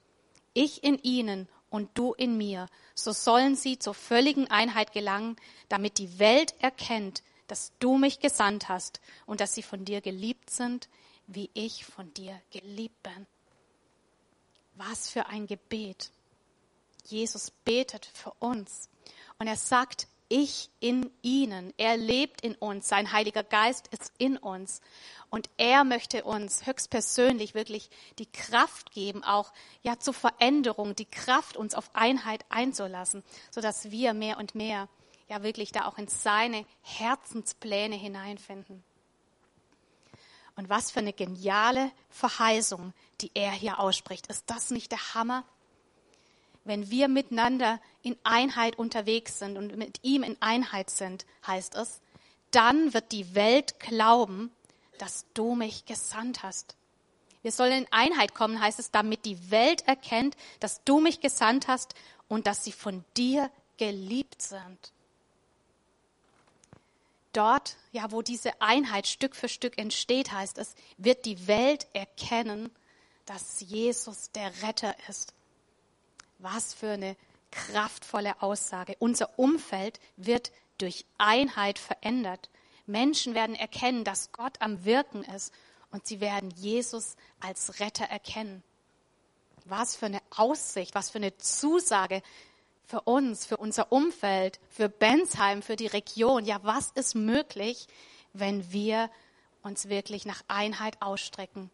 Ich 0.57 0.83
in 0.83 0.97
ihnen 1.03 1.47
und 1.69 1.95
du 1.95 2.13
in 2.13 2.35
mir, 2.35 2.65
so 2.95 3.11
sollen 3.11 3.55
sie 3.55 3.77
zur 3.77 3.93
völligen 3.93 4.49
Einheit 4.49 4.91
gelangen, 4.91 5.35
damit 5.69 5.99
die 5.99 6.17
Welt 6.17 6.55
erkennt, 6.59 7.21
dass 7.45 7.73
du 7.77 7.99
mich 7.99 8.21
gesandt 8.21 8.67
hast 8.67 8.99
und 9.27 9.39
dass 9.39 9.53
sie 9.53 9.61
von 9.61 9.85
dir 9.85 10.01
geliebt 10.01 10.49
sind, 10.49 10.89
wie 11.27 11.51
ich 11.53 11.85
von 11.85 12.11
dir 12.15 12.41
geliebt 12.49 13.03
bin. 13.03 13.27
Was 14.73 15.11
für 15.11 15.27
ein 15.27 15.45
Gebet. 15.45 16.09
Jesus 17.05 17.51
betet 17.63 18.07
für 18.07 18.31
uns 18.39 18.89
und 19.37 19.45
er 19.45 19.57
sagt, 19.57 20.07
ich 20.27 20.71
in 20.79 21.11
ihnen. 21.21 21.71
Er 21.77 21.97
lebt 21.97 22.41
in 22.41 22.55
uns. 22.55 22.89
Sein 22.89 23.11
Heiliger 23.11 23.43
Geist 23.43 23.87
ist 23.87 24.11
in 24.17 24.37
uns. 24.37 24.81
Und 25.29 25.49
er 25.57 25.83
möchte 25.83 26.23
uns 26.23 26.65
höchstpersönlich 26.65 27.53
wirklich 27.53 27.89
die 28.17 28.31
Kraft 28.31 28.91
geben, 28.91 29.23
auch 29.23 29.51
ja 29.83 29.99
zur 29.99 30.13
Veränderung, 30.13 30.95
die 30.95 31.05
Kraft, 31.05 31.57
uns 31.57 31.75
auf 31.75 31.89
Einheit 31.93 32.45
einzulassen, 32.49 33.23
sodass 33.51 33.91
wir 33.91 34.13
mehr 34.13 34.37
und 34.37 34.55
mehr 34.55 34.87
ja 35.27 35.43
wirklich 35.43 35.71
da 35.73 35.85
auch 35.85 35.97
in 35.97 36.07
seine 36.07 36.65
Herzenspläne 36.81 37.95
hineinfinden. 37.95 38.83
Und 40.55 40.69
was 40.69 40.91
für 40.91 40.99
eine 41.01 41.13
geniale 41.13 41.91
Verheißung, 42.09 42.93
die 43.21 43.31
er 43.33 43.51
hier 43.51 43.79
ausspricht. 43.79 44.27
Ist 44.27 44.49
das 44.49 44.71
nicht 44.71 44.91
der 44.91 45.13
Hammer? 45.13 45.43
Wenn 46.63 46.89
wir 46.89 47.07
miteinander 47.07 47.79
in 48.01 48.17
Einheit 48.23 48.77
unterwegs 48.77 49.39
sind 49.39 49.57
und 49.57 49.77
mit 49.77 49.99
ihm 50.03 50.23
in 50.23 50.35
Einheit 50.41 50.89
sind, 50.89 51.25
heißt 51.45 51.75
es, 51.75 52.01
dann 52.51 52.93
wird 52.93 53.11
die 53.11 53.35
Welt 53.35 53.79
glauben, 53.79 54.51
dass 54.97 55.25
du 55.33 55.55
mich 55.55 55.85
gesandt 55.85 56.43
hast. 56.43 56.75
Wir 57.41 57.51
sollen 57.51 57.85
in 57.85 57.87
Einheit 57.91 58.33
kommen, 58.33 58.59
heißt 58.59 58.79
es, 58.79 58.91
damit 58.91 59.25
die 59.25 59.51
Welt 59.51 59.87
erkennt, 59.87 60.35
dass 60.59 60.83
du 60.83 60.99
mich 60.99 61.21
gesandt 61.21 61.67
hast 61.67 61.93
und 62.27 62.47
dass 62.47 62.63
sie 62.63 62.71
von 62.71 63.05
dir 63.15 63.49
geliebt 63.77 64.41
sind. 64.41 64.91
Dort, 67.33 67.77
ja, 67.91 68.11
wo 68.11 68.21
diese 68.21 68.61
Einheit 68.61 69.07
Stück 69.07 69.35
für 69.35 69.47
Stück 69.47 69.77
entsteht, 69.77 70.31
heißt 70.31 70.57
es, 70.57 70.75
wird 70.97 71.25
die 71.25 71.47
Welt 71.47 71.87
erkennen, 71.93 72.71
dass 73.25 73.59
Jesus 73.59 74.31
der 74.31 74.51
Retter 74.63 74.95
ist. 75.07 75.33
Was 76.39 76.73
für 76.73 76.91
eine 76.91 77.15
kraftvolle 77.51 78.41
Aussage. 78.41 78.95
Unser 78.99 79.37
Umfeld 79.37 79.99
wird 80.15 80.51
durch 80.77 81.05
Einheit 81.17 81.79
verändert. 81.79 82.49
Menschen 82.87 83.35
werden 83.35 83.55
erkennen, 83.55 84.03
dass 84.03 84.31
Gott 84.31 84.61
am 84.61 84.85
Wirken 84.85 85.23
ist 85.23 85.53
und 85.91 86.07
sie 86.07 86.19
werden 86.19 86.49
Jesus 86.51 87.15
als 87.39 87.79
Retter 87.79 88.05
erkennen. 88.05 88.63
Was 89.65 89.95
für 89.95 90.07
eine 90.07 90.21
Aussicht, 90.35 90.95
was 90.95 91.09
für 91.09 91.17
eine 91.17 91.37
Zusage 91.37 92.21
für 92.87 93.01
uns, 93.01 93.45
für 93.45 93.57
unser 93.57 93.91
Umfeld, 93.91 94.59
für 94.69 94.87
Bensheim, 94.87 95.61
für 95.61 95.75
die 95.75 95.87
Region. 95.87 96.45
Ja, 96.45 96.59
was 96.63 96.91
ist 96.91 97.15
möglich, 97.15 97.87
wenn 98.31 98.71
wir 98.71 99.11
uns 99.61 99.89
wirklich 99.89 100.25
nach 100.25 100.41
Einheit 100.47 101.01
ausstrecken 101.01 101.69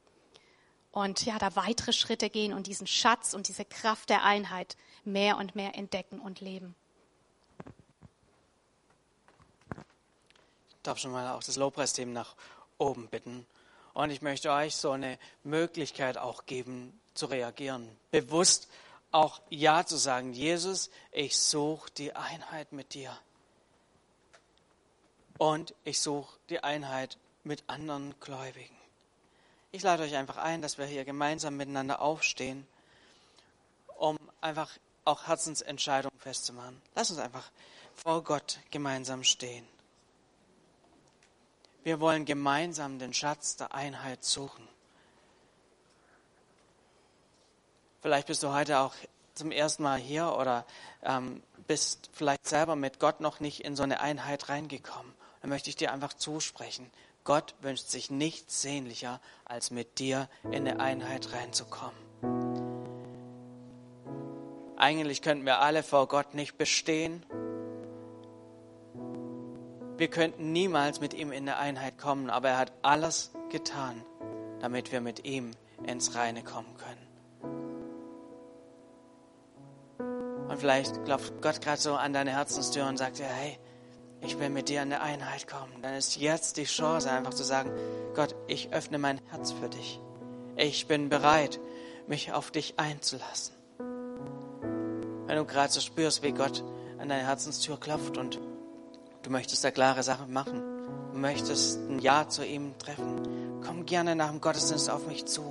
und 0.91 1.23
ja, 1.25 1.37
da 1.37 1.55
weitere 1.55 1.93
Schritte 1.93 2.29
gehen 2.29 2.53
und 2.53 2.67
diesen 2.67 2.87
Schatz 2.87 3.33
und 3.35 3.47
diese 3.47 3.65
Kraft 3.65 4.09
der 4.09 4.23
Einheit 4.23 4.75
mehr 5.03 5.37
und 5.37 5.55
mehr 5.55 5.75
entdecken 5.75 6.19
und 6.19 6.41
leben. 6.41 6.75
Darf 10.83 10.99
schon 10.99 11.11
mal 11.11 11.31
auch 11.33 11.43
das 11.43 11.55
Lobpreisteam 11.55 12.13
nach 12.13 12.35
oben 12.77 13.07
bitten. 13.07 13.45
Und 13.93 14.09
ich 14.09 14.21
möchte 14.21 14.51
euch 14.51 14.75
so 14.75 14.91
eine 14.91 15.19
Möglichkeit 15.43 16.17
auch 16.17 16.45
geben, 16.45 16.99
zu 17.13 17.27
reagieren. 17.27 17.87
Bewusst 18.11 18.67
auch 19.11 19.41
Ja 19.49 19.85
zu 19.85 19.97
sagen. 19.97 20.33
Jesus, 20.33 20.89
ich 21.11 21.37
suche 21.37 21.91
die 21.91 22.15
Einheit 22.15 22.71
mit 22.71 22.93
dir. 22.93 23.17
Und 25.37 25.73
ich 25.83 25.99
suche 25.99 26.37
die 26.49 26.63
Einheit 26.63 27.17
mit 27.43 27.63
anderen 27.67 28.15
Gläubigen. 28.19 28.75
Ich 29.71 29.83
lade 29.83 30.03
euch 30.03 30.15
einfach 30.15 30.37
ein, 30.37 30.61
dass 30.61 30.77
wir 30.77 30.85
hier 30.85 31.05
gemeinsam 31.05 31.57
miteinander 31.57 32.01
aufstehen, 32.01 32.67
um 33.97 34.17
einfach 34.41 34.71
auch 35.05 35.27
Herzensentscheidungen 35.27 36.19
festzumachen. 36.19 36.81
Lass 36.95 37.09
uns 37.11 37.19
einfach 37.19 37.49
vor 37.95 38.23
Gott 38.23 38.59
gemeinsam 38.71 39.23
stehen. 39.23 39.67
Wir 41.83 41.99
wollen 41.99 42.25
gemeinsam 42.25 42.97
den 42.97 43.13
Schatz 43.13 43.57
der 43.57 43.75
Einheit 43.75 44.23
suchen. 44.23 44.67
Vielleicht 48.01 48.27
bist 48.27 48.43
du 48.43 48.53
heute 48.53 48.79
auch 48.79 48.93
zum 49.33 49.51
ersten 49.51 49.83
Mal 49.83 49.99
hier 49.99 50.35
oder 50.37 50.65
ähm, 51.03 51.43
bist 51.67 52.09
vielleicht 52.13 52.45
selber 52.45 52.75
mit 52.75 52.99
Gott 52.99 53.19
noch 53.19 53.39
nicht 53.39 53.61
in 53.61 53.75
so 53.75 53.83
eine 53.83 53.99
Einheit 53.99 54.49
reingekommen. 54.49 55.13
Dann 55.41 55.49
möchte 55.49 55.69
ich 55.69 55.75
dir 55.75 55.91
einfach 55.91 56.13
zusprechen. 56.13 56.89
Gott 57.25 57.55
wünscht 57.61 57.87
sich 57.87 58.11
nichts 58.11 58.61
sehnlicher, 58.61 59.19
als 59.45 59.71
mit 59.71 59.99
dir 59.99 60.29
in 60.43 60.67
eine 60.67 60.79
Einheit 60.79 61.31
reinzukommen. 61.33 61.97
Eigentlich 64.77 65.21
könnten 65.21 65.45
wir 65.45 65.59
alle 65.59 65.83
vor 65.83 66.07
Gott 66.07 66.33
nicht 66.33 66.57
bestehen, 66.57 67.25
wir 69.97 70.07
könnten 70.07 70.51
niemals 70.51 70.99
mit 70.99 71.13
ihm 71.13 71.31
in 71.31 71.47
eine 71.47 71.57
Einheit 71.57 71.97
kommen, 71.97 72.29
aber 72.29 72.49
er 72.49 72.57
hat 72.57 72.73
alles 72.81 73.31
getan, 73.51 74.03
damit 74.59 74.91
wir 74.91 75.01
mit 75.01 75.25
ihm 75.25 75.51
ins 75.85 76.15
Reine 76.15 76.43
kommen 76.43 76.75
können. 76.77 77.03
Und 80.49 80.59
vielleicht 80.59 81.05
klopft 81.05 81.41
Gott 81.41 81.61
gerade 81.61 81.81
so 81.81 81.95
an 81.95 82.13
deine 82.13 82.31
Herzenstür 82.31 82.87
und 82.87 82.97
sagt 82.97 83.19
dir, 83.19 83.25
hey, 83.25 83.57
ich 84.21 84.39
will 84.39 84.49
mit 84.49 84.69
dir 84.69 84.81
in 84.81 84.93
eine 84.93 85.01
Einheit 85.01 85.47
kommen. 85.47 85.81
Dann 85.81 85.95
ist 85.95 86.15
jetzt 86.17 86.57
die 86.57 86.63
Chance, 86.63 87.11
einfach 87.11 87.33
zu 87.33 87.43
sagen, 87.43 87.71
Gott, 88.15 88.35
ich 88.47 88.71
öffne 88.71 88.97
mein 88.97 89.19
Herz 89.29 89.51
für 89.51 89.69
dich. 89.69 89.99
Ich 90.55 90.87
bin 90.87 91.09
bereit, 91.09 91.59
mich 92.07 92.31
auf 92.31 92.51
dich 92.51 92.75
einzulassen. 92.77 93.55
Wenn 95.25 95.37
du 95.37 95.45
gerade 95.45 95.71
so 95.71 95.81
spürst, 95.81 96.23
wie 96.23 96.31
Gott 96.31 96.63
an 96.99 97.09
deine 97.09 97.25
Herzenstür 97.25 97.79
klopft 97.79 98.17
und 98.17 98.39
Du 99.23 99.29
möchtest 99.29 99.63
da 99.63 99.71
klare 99.71 100.03
Sachen 100.03 100.31
machen. 100.31 100.61
Du 101.13 101.17
möchtest 101.17 101.79
ein 101.89 101.99
Ja 101.99 102.27
zu 102.27 102.45
ihm 102.45 102.77
treffen. 102.77 103.61
Komm 103.65 103.85
gerne 103.85 104.15
nach 104.15 104.29
dem 104.29 104.41
Gottesdienst 104.41 104.89
auf 104.89 105.07
mich 105.07 105.25
zu. 105.25 105.41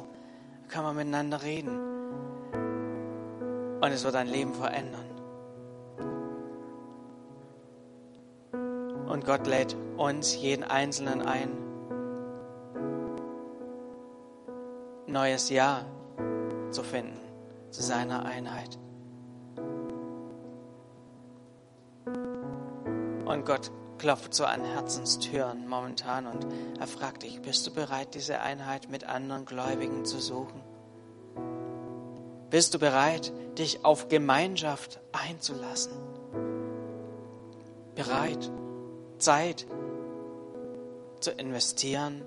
Da 0.63 0.75
können 0.75 0.85
wir 0.87 0.93
miteinander 0.93 1.43
reden. 1.43 1.79
Und 3.81 3.91
es 3.91 4.05
wird 4.05 4.15
dein 4.15 4.29
Leben 4.29 4.55
verändern. 4.55 5.07
Und 9.09 9.25
Gott 9.25 9.47
lädt 9.47 9.75
uns, 9.97 10.37
jeden 10.37 10.65
Einzelnen 10.65 11.23
ein, 11.23 11.51
neues 15.07 15.51
Ja 15.51 15.85
zu 16.71 16.83
finden 16.83 17.19
zu 17.71 17.83
seiner 17.83 18.25
Einheit. 18.25 18.79
Und 23.43 23.47
Gott 23.47 23.73
klopft 23.99 24.35
so 24.35 24.45
an 24.45 24.65
Herzenstüren 24.65 25.67
momentan 25.67 26.29
und 26.29 26.47
er 26.79 26.87
fragt 26.87 27.25
dich, 27.25 27.43
bist 27.43 27.67
du 27.67 27.73
bereit, 27.73 28.15
diese 28.15 28.39
Einheit 28.39 28.89
mit 28.89 29.03
anderen 29.03 29.47
Gläubigen 29.47 30.05
zu 30.05 30.21
suchen? 30.21 30.63
Bist 32.51 32.73
du 32.73 32.79
bereit, 32.79 33.33
dich 33.59 33.85
auf 33.85 34.07
Gemeinschaft 34.07 35.01
einzulassen? 35.11 35.93
Bereit, 37.97 38.49
Zeit 39.19 39.67
zu 41.19 41.33
investieren, 41.33 42.23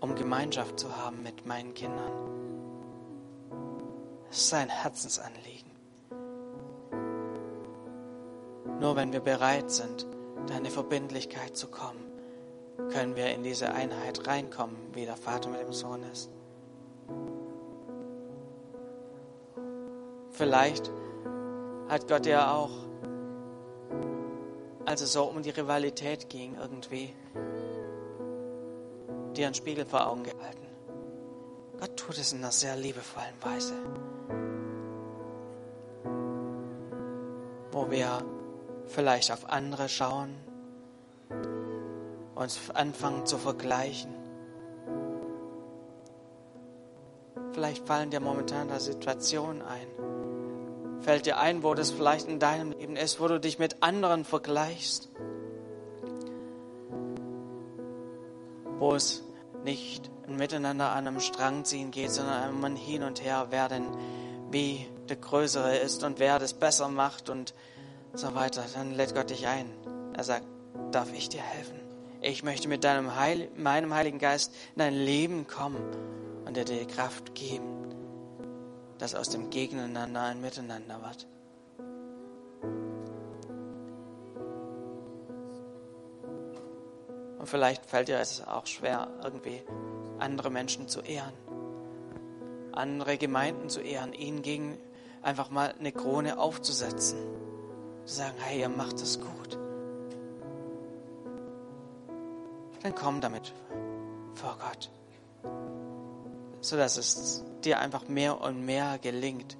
um 0.00 0.14
Gemeinschaft 0.14 0.78
zu 0.78 0.94
haben 0.94 1.22
mit 1.22 1.46
meinen 1.46 1.72
Kindern? 1.72 2.12
Das 4.28 4.40
ist 4.40 4.52
ein 4.52 4.68
Herzensanliegen. 4.68 5.70
Nur 8.78 8.94
wenn 8.94 9.10
wir 9.14 9.20
bereit 9.20 9.70
sind, 9.70 10.06
deine 10.46 10.70
Verbindlichkeit 10.70 11.56
zu 11.56 11.68
kommen, 11.68 12.04
können 12.90 13.16
wir 13.16 13.30
in 13.30 13.42
diese 13.42 13.72
Einheit 13.72 14.26
reinkommen, 14.26 14.76
wie 14.92 15.04
der 15.04 15.16
Vater 15.16 15.48
mit 15.48 15.60
dem 15.60 15.72
Sohn 15.72 16.02
ist. 16.12 16.30
Vielleicht 20.30 20.90
hat 21.88 22.08
Gott 22.08 22.26
ja 22.26 22.52
auch, 22.52 22.70
als 24.84 25.00
es 25.00 25.12
so 25.12 25.24
um 25.24 25.42
die 25.42 25.50
Rivalität 25.50 26.28
ging, 26.28 26.56
irgendwie 26.60 27.14
dir 29.36 29.46
einen 29.46 29.54
Spiegel 29.54 29.84
vor 29.86 30.06
Augen 30.08 30.24
gehalten. 30.24 30.66
Gott 31.78 31.96
tut 31.96 32.18
es 32.18 32.32
in 32.32 32.38
einer 32.38 32.52
sehr 32.52 32.76
liebevollen 32.76 33.34
Weise, 33.40 33.74
wo 37.70 37.90
wir 37.90 38.22
vielleicht 38.86 39.32
auf 39.32 39.50
andere 39.50 39.88
schauen, 39.88 40.34
uns 42.34 42.58
anfangen 42.70 43.26
zu 43.26 43.38
vergleichen. 43.38 44.12
Vielleicht 47.52 47.86
fallen 47.86 48.10
dir 48.10 48.20
momentan 48.20 48.68
da 48.68 48.80
Situationen 48.80 49.62
ein. 49.62 49.86
Fällt 51.02 51.26
dir 51.26 51.38
ein, 51.38 51.62
wo 51.62 51.74
das 51.74 51.90
vielleicht 51.90 52.28
in 52.28 52.38
deinem 52.38 52.72
Leben 52.72 52.96
ist, 52.96 53.20
wo 53.20 53.28
du 53.28 53.38
dich 53.38 53.58
mit 53.58 53.82
anderen 53.82 54.24
vergleichst. 54.24 55.10
Wo 58.78 58.94
es 58.94 59.22
nicht 59.64 60.10
ein 60.26 60.36
Miteinander 60.36 60.90
an 60.90 61.06
einem 61.06 61.20
Strang 61.20 61.64
ziehen 61.64 61.90
geht, 61.90 62.10
sondern 62.10 62.64
ein 62.64 62.76
Hin 62.76 63.02
und 63.02 63.22
Her, 63.22 63.48
wer 63.50 63.68
denn 63.68 63.86
wie 64.50 64.86
der 65.08 65.16
Größere 65.16 65.76
ist 65.76 66.02
und 66.04 66.18
wer 66.18 66.38
das 66.38 66.54
besser 66.54 66.88
macht 66.88 67.28
und 67.28 67.54
so 68.14 68.34
weiter, 68.34 68.64
dann 68.74 68.92
lädt 68.92 69.14
Gott 69.14 69.30
dich 69.30 69.46
ein. 69.46 69.70
Er 70.14 70.24
sagt, 70.24 70.46
darf 70.92 71.12
ich 71.12 71.28
dir 71.28 71.42
helfen? 71.42 71.84
ich 72.24 72.42
möchte 72.42 72.68
mit 72.68 72.84
deinem 72.84 73.16
Heil, 73.16 73.50
meinem 73.56 73.92
Heiligen 73.92 74.18
Geist 74.18 74.52
in 74.74 74.78
dein 74.78 74.94
Leben 74.94 75.46
kommen 75.46 75.82
und 76.46 76.56
dir 76.56 76.64
die 76.64 76.86
Kraft 76.86 77.34
geben, 77.34 77.94
dass 78.98 79.14
aus 79.14 79.28
dem 79.28 79.50
Gegeneinander 79.50 80.22
ein 80.22 80.40
Miteinander 80.40 81.00
wird. 81.02 81.26
Und 87.38 87.46
vielleicht 87.46 87.84
fällt 87.84 88.08
dir 88.08 88.18
es 88.18 88.46
auch 88.46 88.66
schwer, 88.66 89.08
irgendwie 89.22 89.62
andere 90.18 90.50
Menschen 90.50 90.88
zu 90.88 91.00
ehren, 91.00 91.34
andere 92.72 93.18
Gemeinden 93.18 93.68
zu 93.68 93.80
ehren, 93.80 94.14
ihnen 94.14 94.40
gegen 94.40 94.78
einfach 95.20 95.50
mal 95.50 95.74
eine 95.78 95.92
Krone 95.92 96.38
aufzusetzen. 96.38 97.18
Zu 98.04 98.14
sagen, 98.14 98.34
hey, 98.38 98.60
ihr 98.60 98.68
macht 98.68 99.00
das 99.00 99.18
gut. 99.18 99.58
Dann 102.82 102.94
komm 102.94 103.20
damit 103.20 103.52
vor 104.34 104.58
Gott. 104.60 104.90
Sodass 106.60 106.98
es 106.98 107.42
dir 107.64 107.78
einfach 107.78 108.08
mehr 108.08 108.40
und 108.40 108.64
mehr 108.64 108.98
gelingt. 108.98 109.56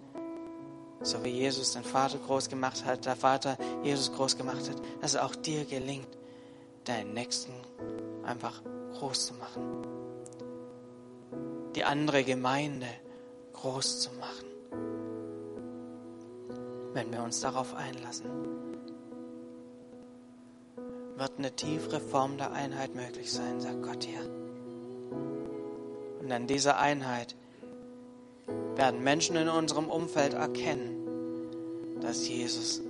So 1.01 1.23
wie 1.25 1.31
Jesus 1.31 1.73
den 1.73 1.85
Vater 1.85 2.19
groß 2.19 2.49
gemacht 2.49 2.85
hat, 2.85 3.07
der 3.07 3.17
Vater 3.17 3.57
Jesus 3.83 4.13
groß 4.13 4.37
gemacht 4.37 4.69
hat, 4.69 4.77
dass 5.01 5.15
es 5.15 5.21
auch 5.21 5.35
dir 5.35 5.65
gelingt, 5.65 6.09
deinen 6.85 7.15
Nächsten 7.15 7.53
einfach 8.25 8.63
groß 8.99 9.27
zu 9.27 9.35
machen. 9.35 9.87
Die 11.75 11.85
andere 11.85 12.25
Gemeinde 12.25 12.87
groß 13.55 14.01
zu 14.01 14.11
machen. 14.13 14.54
Wenn 16.95 17.13
wir 17.13 17.23
uns 17.23 17.41
darauf 17.41 17.75
einlassen, 17.75 18.31
wird 21.17 21.33
eine 21.39 21.55
tiefere 21.55 22.01
Form 22.01 22.39
der 22.39 22.53
Einheit 22.53 22.95
möglich 22.95 23.31
sein, 23.31 23.61
sagt 23.61 23.83
Gott 23.83 24.05
hier. 24.05 24.21
Und 26.21 26.33
an 26.33 26.47
dieser 26.47 26.79
Einheit 26.79 27.37
werden 28.77 29.03
Menschen 29.03 29.37
in 29.37 29.49
unserem 29.49 29.89
Umfeld 29.89 30.33
erkennen, 30.33 32.01
dass 32.01 32.27
Jesus 32.27 32.81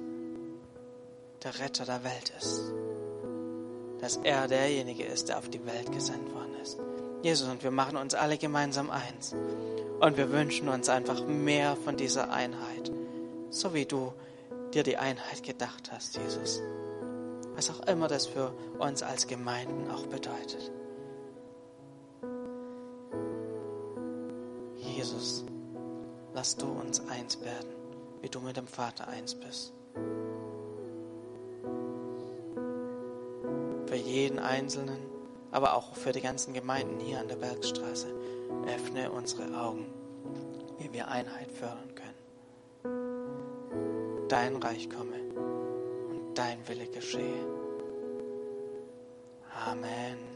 der 1.43 1.59
Retter 1.59 1.85
der 1.85 2.05
Welt 2.05 2.33
ist 2.39 2.73
dass 4.05 4.19
er 4.19 4.47
derjenige 4.49 5.03
ist, 5.03 5.31
der 5.31 5.39
auf 5.39 5.49
die 5.49 5.65
Welt 5.65 5.91
gesandt 5.91 6.31
worden 6.35 6.55
ist. 6.63 6.79
Jesus, 7.23 7.49
und 7.49 7.63
wir 7.63 7.71
machen 7.71 7.97
uns 7.97 8.13
alle 8.13 8.37
gemeinsam 8.37 8.91
eins. 8.91 9.35
Und 9.99 10.19
wir 10.19 10.31
wünschen 10.31 10.69
uns 10.69 10.91
einfach 10.91 11.27
mehr 11.27 11.75
von 11.75 11.97
dieser 11.97 12.31
Einheit. 12.31 12.93
So 13.55 13.73
wie 13.73 13.85
du 13.85 14.13
dir 14.75 14.83
die 14.83 14.97
Einheit 14.97 15.45
gedacht 15.45 15.93
hast, 15.93 16.17
Jesus. 16.17 16.61
Was 17.55 17.71
auch 17.71 17.87
immer 17.87 18.09
das 18.09 18.27
für 18.27 18.53
uns 18.81 19.05
als 19.05 19.29
Gemeinden 19.29 19.89
auch 19.93 20.07
bedeutet. 20.07 20.73
Jesus, 24.75 25.45
lass 26.35 26.57
du 26.57 26.67
uns 26.67 27.01
eins 27.09 27.41
werden, 27.43 27.71
wie 28.23 28.29
du 28.29 28.41
mit 28.41 28.57
dem 28.57 28.67
Vater 28.67 29.07
eins 29.07 29.37
bist. 29.37 29.73
für 33.87 34.01
jeden 34.01 34.41
Einzelnen, 34.41 34.99
aber 35.53 35.75
auch 35.75 35.95
für 35.95 36.11
die 36.11 36.21
ganzen 36.21 36.53
Gemeinden 36.53 36.99
hier 36.99 37.21
an 37.21 37.29
der 37.29 37.37
Bergstraße. 37.37 38.09
Öffne 38.67 39.13
unsere 39.13 39.57
Augen, 39.57 39.87
wie 40.79 40.93
wir 40.93 41.07
Einheit 41.07 41.53
fördern. 41.53 41.94
Dein 44.35 44.57
Reich 44.57 44.91
komme 44.91 45.21
und 46.11 46.35
dein 46.35 46.59
Wille 46.67 46.89
geschehe. 46.89 47.47
Amen. 49.65 50.34